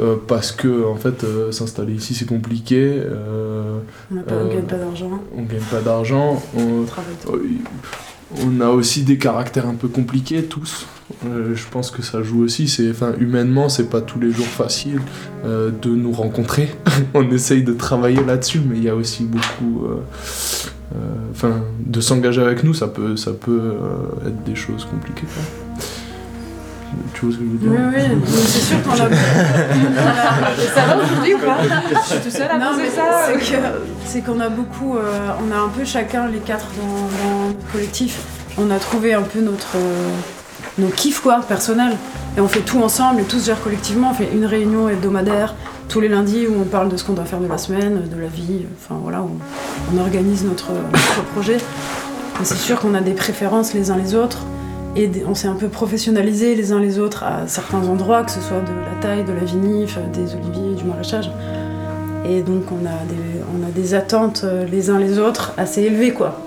euh, 0.00 0.16
parce 0.26 0.50
que 0.50 0.84
en 0.84 0.96
fait, 0.96 1.22
euh, 1.22 1.52
s'installer 1.52 1.92
ici 1.92 2.14
c'est 2.16 2.24
compliqué, 2.26 2.80
euh, 3.00 3.78
On 4.10 4.16
on 4.16 4.48
gagne 4.48 4.62
pas 4.64 4.76
d'argent. 4.78 5.10
on 5.36 5.42
gagne 5.42 5.60
pas 5.70 5.80
d'argent, 5.80 6.42
on, 6.56 6.80
On 6.80 6.84
travaille 6.84 7.14
On 8.36 8.60
a 8.60 8.68
aussi 8.68 9.04
des 9.04 9.16
caractères 9.16 9.66
un 9.66 9.74
peu 9.74 9.88
compliqués 9.88 10.42
tous. 10.44 10.86
Euh, 11.26 11.54
je 11.54 11.64
pense 11.70 11.90
que 11.90 12.02
ça 12.02 12.22
joue 12.22 12.42
aussi. 12.42 12.68
C'est, 12.68 12.90
enfin, 12.90 13.14
humainement, 13.18 13.68
c'est 13.68 13.88
pas 13.88 14.00
tous 14.00 14.20
les 14.20 14.30
jours 14.30 14.46
facile 14.46 15.00
euh, 15.44 15.70
de 15.70 15.90
nous 15.90 16.12
rencontrer. 16.12 16.68
On 17.14 17.30
essaye 17.30 17.62
de 17.62 17.72
travailler 17.72 18.22
là-dessus, 18.22 18.60
mais 18.60 18.76
il 18.76 18.84
y 18.84 18.88
a 18.88 18.94
aussi 18.94 19.24
beaucoup. 19.24 19.86
euh, 19.86 19.96
Enfin, 21.30 21.60
de 21.84 22.00
s'engager 22.00 22.40
avec 22.40 22.64
nous, 22.64 22.72
ça 22.72 22.88
peut, 22.88 23.14
être 23.14 24.44
des 24.44 24.54
choses 24.54 24.86
compliquées. 24.86 25.26
Tu 27.14 27.24
vois 27.26 27.34
ce 27.34 27.38
que 27.38 27.44
je 27.44 27.50
veux 27.50 27.58
dire 27.58 27.70
Oui, 27.70 28.02
oui, 28.24 28.30
c'est 28.46 28.60
sûr 28.60 28.82
qu'on 28.82 28.92
a. 28.92 28.96
Ça 30.74 30.86
va 30.86 30.96
aujourd'hui 31.02 31.34
ou 31.34 31.38
pas 31.38 31.56
Je 31.62 32.08
suis 32.14 32.20
tout 32.20 32.30
seul 32.30 32.48
à 32.50 32.58
Non, 32.58 32.72
penser 32.72 32.90
ça. 32.90 33.72
c'est 34.04 34.20
qu'on 34.22 34.40
a 34.40 34.48
beaucoup, 34.48 34.96
euh, 34.96 35.28
on 35.46 35.52
a 35.54 35.58
un 35.60 35.68
peu 35.68 35.84
chacun 35.84 36.28
les 36.28 36.38
quatre 36.38 36.66
dans, 36.80 36.84
dans 37.28 37.48
notre 37.48 37.72
collectif. 37.72 38.18
On 38.58 38.70
a 38.70 38.78
trouvé 38.78 39.14
un 39.14 39.22
peu 39.22 39.40
notre 39.40 39.76
euh, 39.76 40.08
nos 40.78 40.88
kiffs 40.88 41.20
quoi, 41.20 41.40
personnels. 41.46 41.96
Et 42.36 42.40
on 42.40 42.48
fait 42.48 42.60
tout 42.60 42.82
ensemble 42.82 43.20
et 43.20 43.24
tout 43.24 43.38
se 43.38 43.46
gère 43.46 43.60
collectivement. 43.62 44.10
On 44.10 44.14
fait 44.14 44.30
une 44.32 44.44
réunion 44.46 44.88
hebdomadaire 44.88 45.54
tous 45.88 46.00
les 46.00 46.08
lundis 46.08 46.46
où 46.46 46.54
on 46.60 46.64
parle 46.64 46.88
de 46.90 46.96
ce 46.96 47.04
qu'on 47.04 47.14
doit 47.14 47.24
faire 47.24 47.40
de 47.40 47.48
la 47.48 47.58
semaine, 47.58 48.02
de 48.08 48.20
la 48.20 48.28
vie. 48.28 48.66
Enfin 48.78 49.00
voilà, 49.02 49.22
on, 49.22 49.30
on 49.94 49.98
organise 50.00 50.44
notre, 50.44 50.70
notre 50.72 51.22
projet. 51.32 51.56
Mais 52.38 52.44
c'est 52.44 52.56
sûr 52.58 52.78
qu'on 52.78 52.94
a 52.94 53.00
des 53.00 53.14
préférences 53.14 53.72
les 53.74 53.90
uns 53.90 53.96
les 53.96 54.14
autres. 54.14 54.38
Des- 55.06 55.24
on 55.24 55.34
s'est 55.34 55.46
un 55.48 55.54
peu 55.54 55.68
professionnalisé 55.68 56.54
les 56.56 56.72
uns 56.72 56.80
les 56.80 56.98
autres 56.98 57.22
à 57.22 57.46
certains 57.46 57.78
endroits, 57.86 58.24
que 58.24 58.30
ce 58.32 58.40
soit 58.40 58.58
de 58.60 58.72
la 58.72 59.00
taille, 59.00 59.24
de 59.24 59.32
la 59.32 59.44
vinif, 59.44 59.96
des 60.12 60.34
oliviers, 60.34 60.74
du 60.74 60.84
maraîchage. 60.84 61.30
Et 62.28 62.42
donc 62.42 62.64
on 62.72 62.84
a 62.84 62.98
des, 63.08 63.40
on 63.56 63.66
a 63.66 63.70
des 63.70 63.94
attentes 63.94 64.42
euh, 64.44 64.66
les 64.66 64.90
uns 64.90 64.98
les 64.98 65.18
autres 65.18 65.52
assez 65.56 65.82
élevées 65.82 66.12
quoi. 66.12 66.40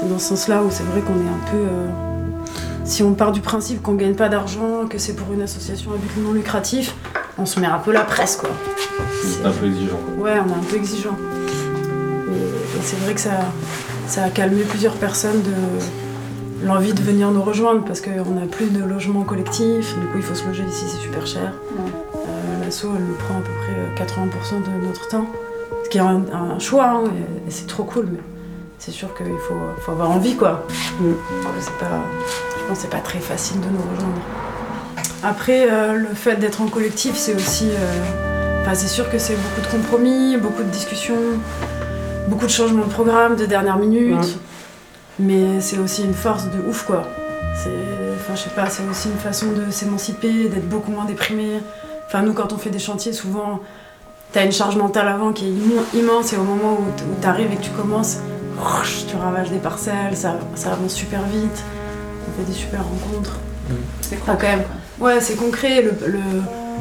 C'est 0.00 0.08
dans 0.08 0.18
ce 0.18 0.30
sens-là 0.30 0.62
où 0.62 0.66
c'est 0.70 0.82
vrai 0.82 1.00
qu'on 1.00 1.14
est 1.14 1.28
un 1.28 1.50
peu... 1.50 1.56
euh, 1.58 1.86
si 2.84 3.02
on 3.04 3.14
part 3.14 3.30
du 3.32 3.40
principe 3.40 3.80
qu'on 3.80 3.94
gagne 3.94 4.14
pas 4.14 4.28
d'argent, 4.28 4.86
que 4.90 4.98
c'est 4.98 5.14
pour 5.14 5.32
une 5.32 5.40
association 5.42 5.92
à 5.92 5.96
but 5.96 6.20
non 6.22 6.32
lucratif, 6.32 6.94
on 7.38 7.46
se 7.46 7.60
met 7.60 7.68
un 7.68 7.78
peu 7.78 7.92
la 7.92 8.00
presse 8.02 8.36
quoi. 8.36 8.50
C'est 9.22 9.46
un 9.46 9.52
peu 9.52 9.66
exigeant. 9.66 9.98
quoi. 10.16 10.24
Ouais, 10.24 10.38
on 10.44 10.50
est 10.50 10.54
un 10.54 10.64
peu 10.68 10.76
exigeant. 10.76 11.16
Et, 12.28 12.34
et 12.78 12.82
c'est 12.82 12.98
vrai 13.04 13.14
que 13.14 13.20
ça, 13.20 13.30
ça 14.08 14.24
a 14.24 14.30
calmé 14.30 14.62
plusieurs 14.62 14.94
personnes 14.94 15.40
de 15.42 15.52
l'envie 16.64 16.92
de 16.92 17.02
venir 17.02 17.30
nous 17.30 17.42
rejoindre 17.42 17.84
parce 17.84 18.00
qu'on 18.00 18.10
n'a 18.34 18.46
plus 18.50 18.66
de 18.70 18.82
logement 18.82 19.22
collectif, 19.22 19.98
du 19.98 20.06
coup 20.06 20.16
il 20.16 20.22
faut 20.22 20.34
se 20.34 20.46
loger 20.46 20.64
ici, 20.68 20.84
c'est 20.88 21.00
super 21.00 21.26
cher. 21.26 21.52
Euh, 22.14 22.64
L'asso, 22.64 22.84
elle 22.96 23.04
nous 23.04 23.14
prend 23.14 23.34
à 23.34 23.40
peu 23.42 23.52
près 23.62 24.04
euh, 24.04 24.04
80% 24.04 24.80
de 24.80 24.86
notre 24.86 25.08
temps, 25.08 25.26
ce 25.84 25.88
qui 25.90 25.98
est 25.98 26.00
un, 26.00 26.22
un 26.32 26.58
choix, 26.58 26.86
hein, 26.88 27.04
et, 27.06 27.48
et 27.48 27.50
c'est 27.50 27.66
trop 27.66 27.84
cool, 27.84 28.08
mais 28.12 28.20
c'est 28.78 28.92
sûr 28.92 29.14
qu'il 29.16 29.26
faut, 29.48 29.54
faut 29.80 29.92
avoir 29.92 30.10
envie 30.10 30.36
quoi. 30.36 30.64
Mm. 31.00 31.12
Pas, 31.78 31.86
je 32.58 32.64
pense 32.68 32.76
que 32.78 32.82
c'est 32.82 32.90
pas 32.90 32.98
très 32.98 33.18
facile 33.20 33.60
de 33.60 33.66
nous 33.66 33.82
rejoindre. 33.94 34.20
Après, 35.24 35.68
euh, 35.70 35.92
le 35.94 36.14
fait 36.14 36.36
d'être 36.36 36.60
en 36.62 36.66
collectif, 36.66 37.16
c'est 37.16 37.34
aussi. 37.34 37.68
euh, 37.70 38.74
c'est 38.74 38.88
sûr 38.88 39.10
que 39.10 39.18
c'est 39.18 39.34
beaucoup 39.34 39.60
de 39.60 39.66
compromis, 39.70 40.36
beaucoup 40.36 40.62
de 40.62 40.68
discussions, 40.70 41.14
beaucoup 42.28 42.46
de 42.46 42.50
changements 42.50 42.86
de 42.86 42.90
programme 42.92 43.36
de 43.36 43.44
dernière 43.44 43.76
minute. 43.76 44.14
Ouais. 44.16 44.51
Mais 45.22 45.60
c'est 45.60 45.78
aussi 45.78 46.04
une 46.04 46.14
force 46.14 46.44
de 46.46 46.58
ouf, 46.68 46.84
quoi. 46.84 47.04
C'est. 47.62 47.70
Enfin, 48.16 48.34
je 48.34 48.40
sais 48.40 48.50
pas, 48.50 48.66
c'est 48.68 48.82
aussi 48.90 49.08
une 49.08 49.18
façon 49.18 49.46
de 49.52 49.70
s'émanciper, 49.70 50.48
d'être 50.48 50.68
beaucoup 50.68 50.90
moins 50.90 51.04
déprimé. 51.04 51.60
Enfin, 52.06 52.22
nous, 52.22 52.32
quand 52.32 52.52
on 52.52 52.58
fait 52.58 52.70
des 52.70 52.78
chantiers, 52.78 53.12
souvent, 53.12 53.60
t'as 54.32 54.44
une 54.44 54.52
charge 54.52 54.76
mentale 54.76 55.08
avant 55.08 55.32
qui 55.32 55.46
est 55.46 55.98
immense, 55.98 56.32
et 56.32 56.36
au 56.36 56.44
moment 56.44 56.74
où 56.80 56.84
t- 56.96 57.04
où 57.04 57.20
t'arrives 57.20 57.52
et 57.52 57.56
que 57.56 57.62
tu 57.62 57.70
commences, 57.70 58.18
tu 59.08 59.16
ravages 59.16 59.50
des 59.50 59.58
parcelles, 59.58 60.16
ça, 60.16 60.36
ça 60.54 60.72
avance 60.72 60.92
super 60.94 61.22
vite. 61.22 61.62
On 62.28 62.40
fait 62.40 62.46
des 62.46 62.56
super 62.56 62.80
rencontres. 62.84 63.38
C'est 64.02 64.18
Enfin, 64.22 64.36
quand 64.40 64.46
même. 64.48 64.62
Ouais, 65.00 65.20
c'est 65.20 65.34
concret. 65.36 65.82
Le, 65.82 65.90
le- 66.06 66.18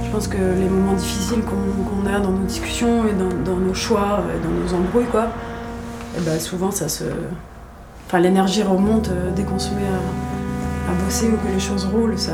je 0.06 0.10
pense 0.12 0.28
que 0.28 0.38
les 0.38 0.70
moments 0.70 0.94
difficiles 0.94 1.42
qu'on 1.42 1.84
qu'on 1.84 2.06
a 2.14 2.20
dans 2.20 2.32
nos 2.32 2.46
discussions 2.46 3.04
et 3.08 3.14
dans, 3.14 3.52
dans 3.52 3.58
nos 3.60 3.74
choix, 3.74 4.22
et 4.36 4.40
dans 4.44 4.50
nos 4.50 4.74
embrouilles, 4.82 5.06
quoi, 5.12 5.28
et 6.18 6.22
ben 6.22 6.40
souvent 6.40 6.72
ça 6.72 6.88
se. 6.90 7.04
Enfin, 8.12 8.20
l'énergie 8.20 8.62
remonte 8.62 9.08
euh, 9.08 9.32
dès 9.34 9.44
qu'on 9.44 9.58
se 9.58 9.70
met 9.70 9.86
à, 9.88 10.92
à 10.92 10.96
bosser 11.06 11.30
ou 11.30 11.38
que 11.38 11.48
les 11.54 11.62
choses 11.62 11.86
roulent, 11.86 12.20
ça, 12.20 12.34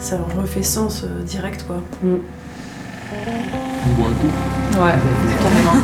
ça 0.00 0.18
refait 0.36 0.64
sens 0.64 1.04
euh, 1.04 1.22
direct, 1.22 1.64
quoi. 1.64 1.76
On 2.02 2.18
boit 3.94 4.08
un 4.08 4.14
coup. 4.14 4.82
Ouais, 4.82 4.94
carrément. 5.40 5.80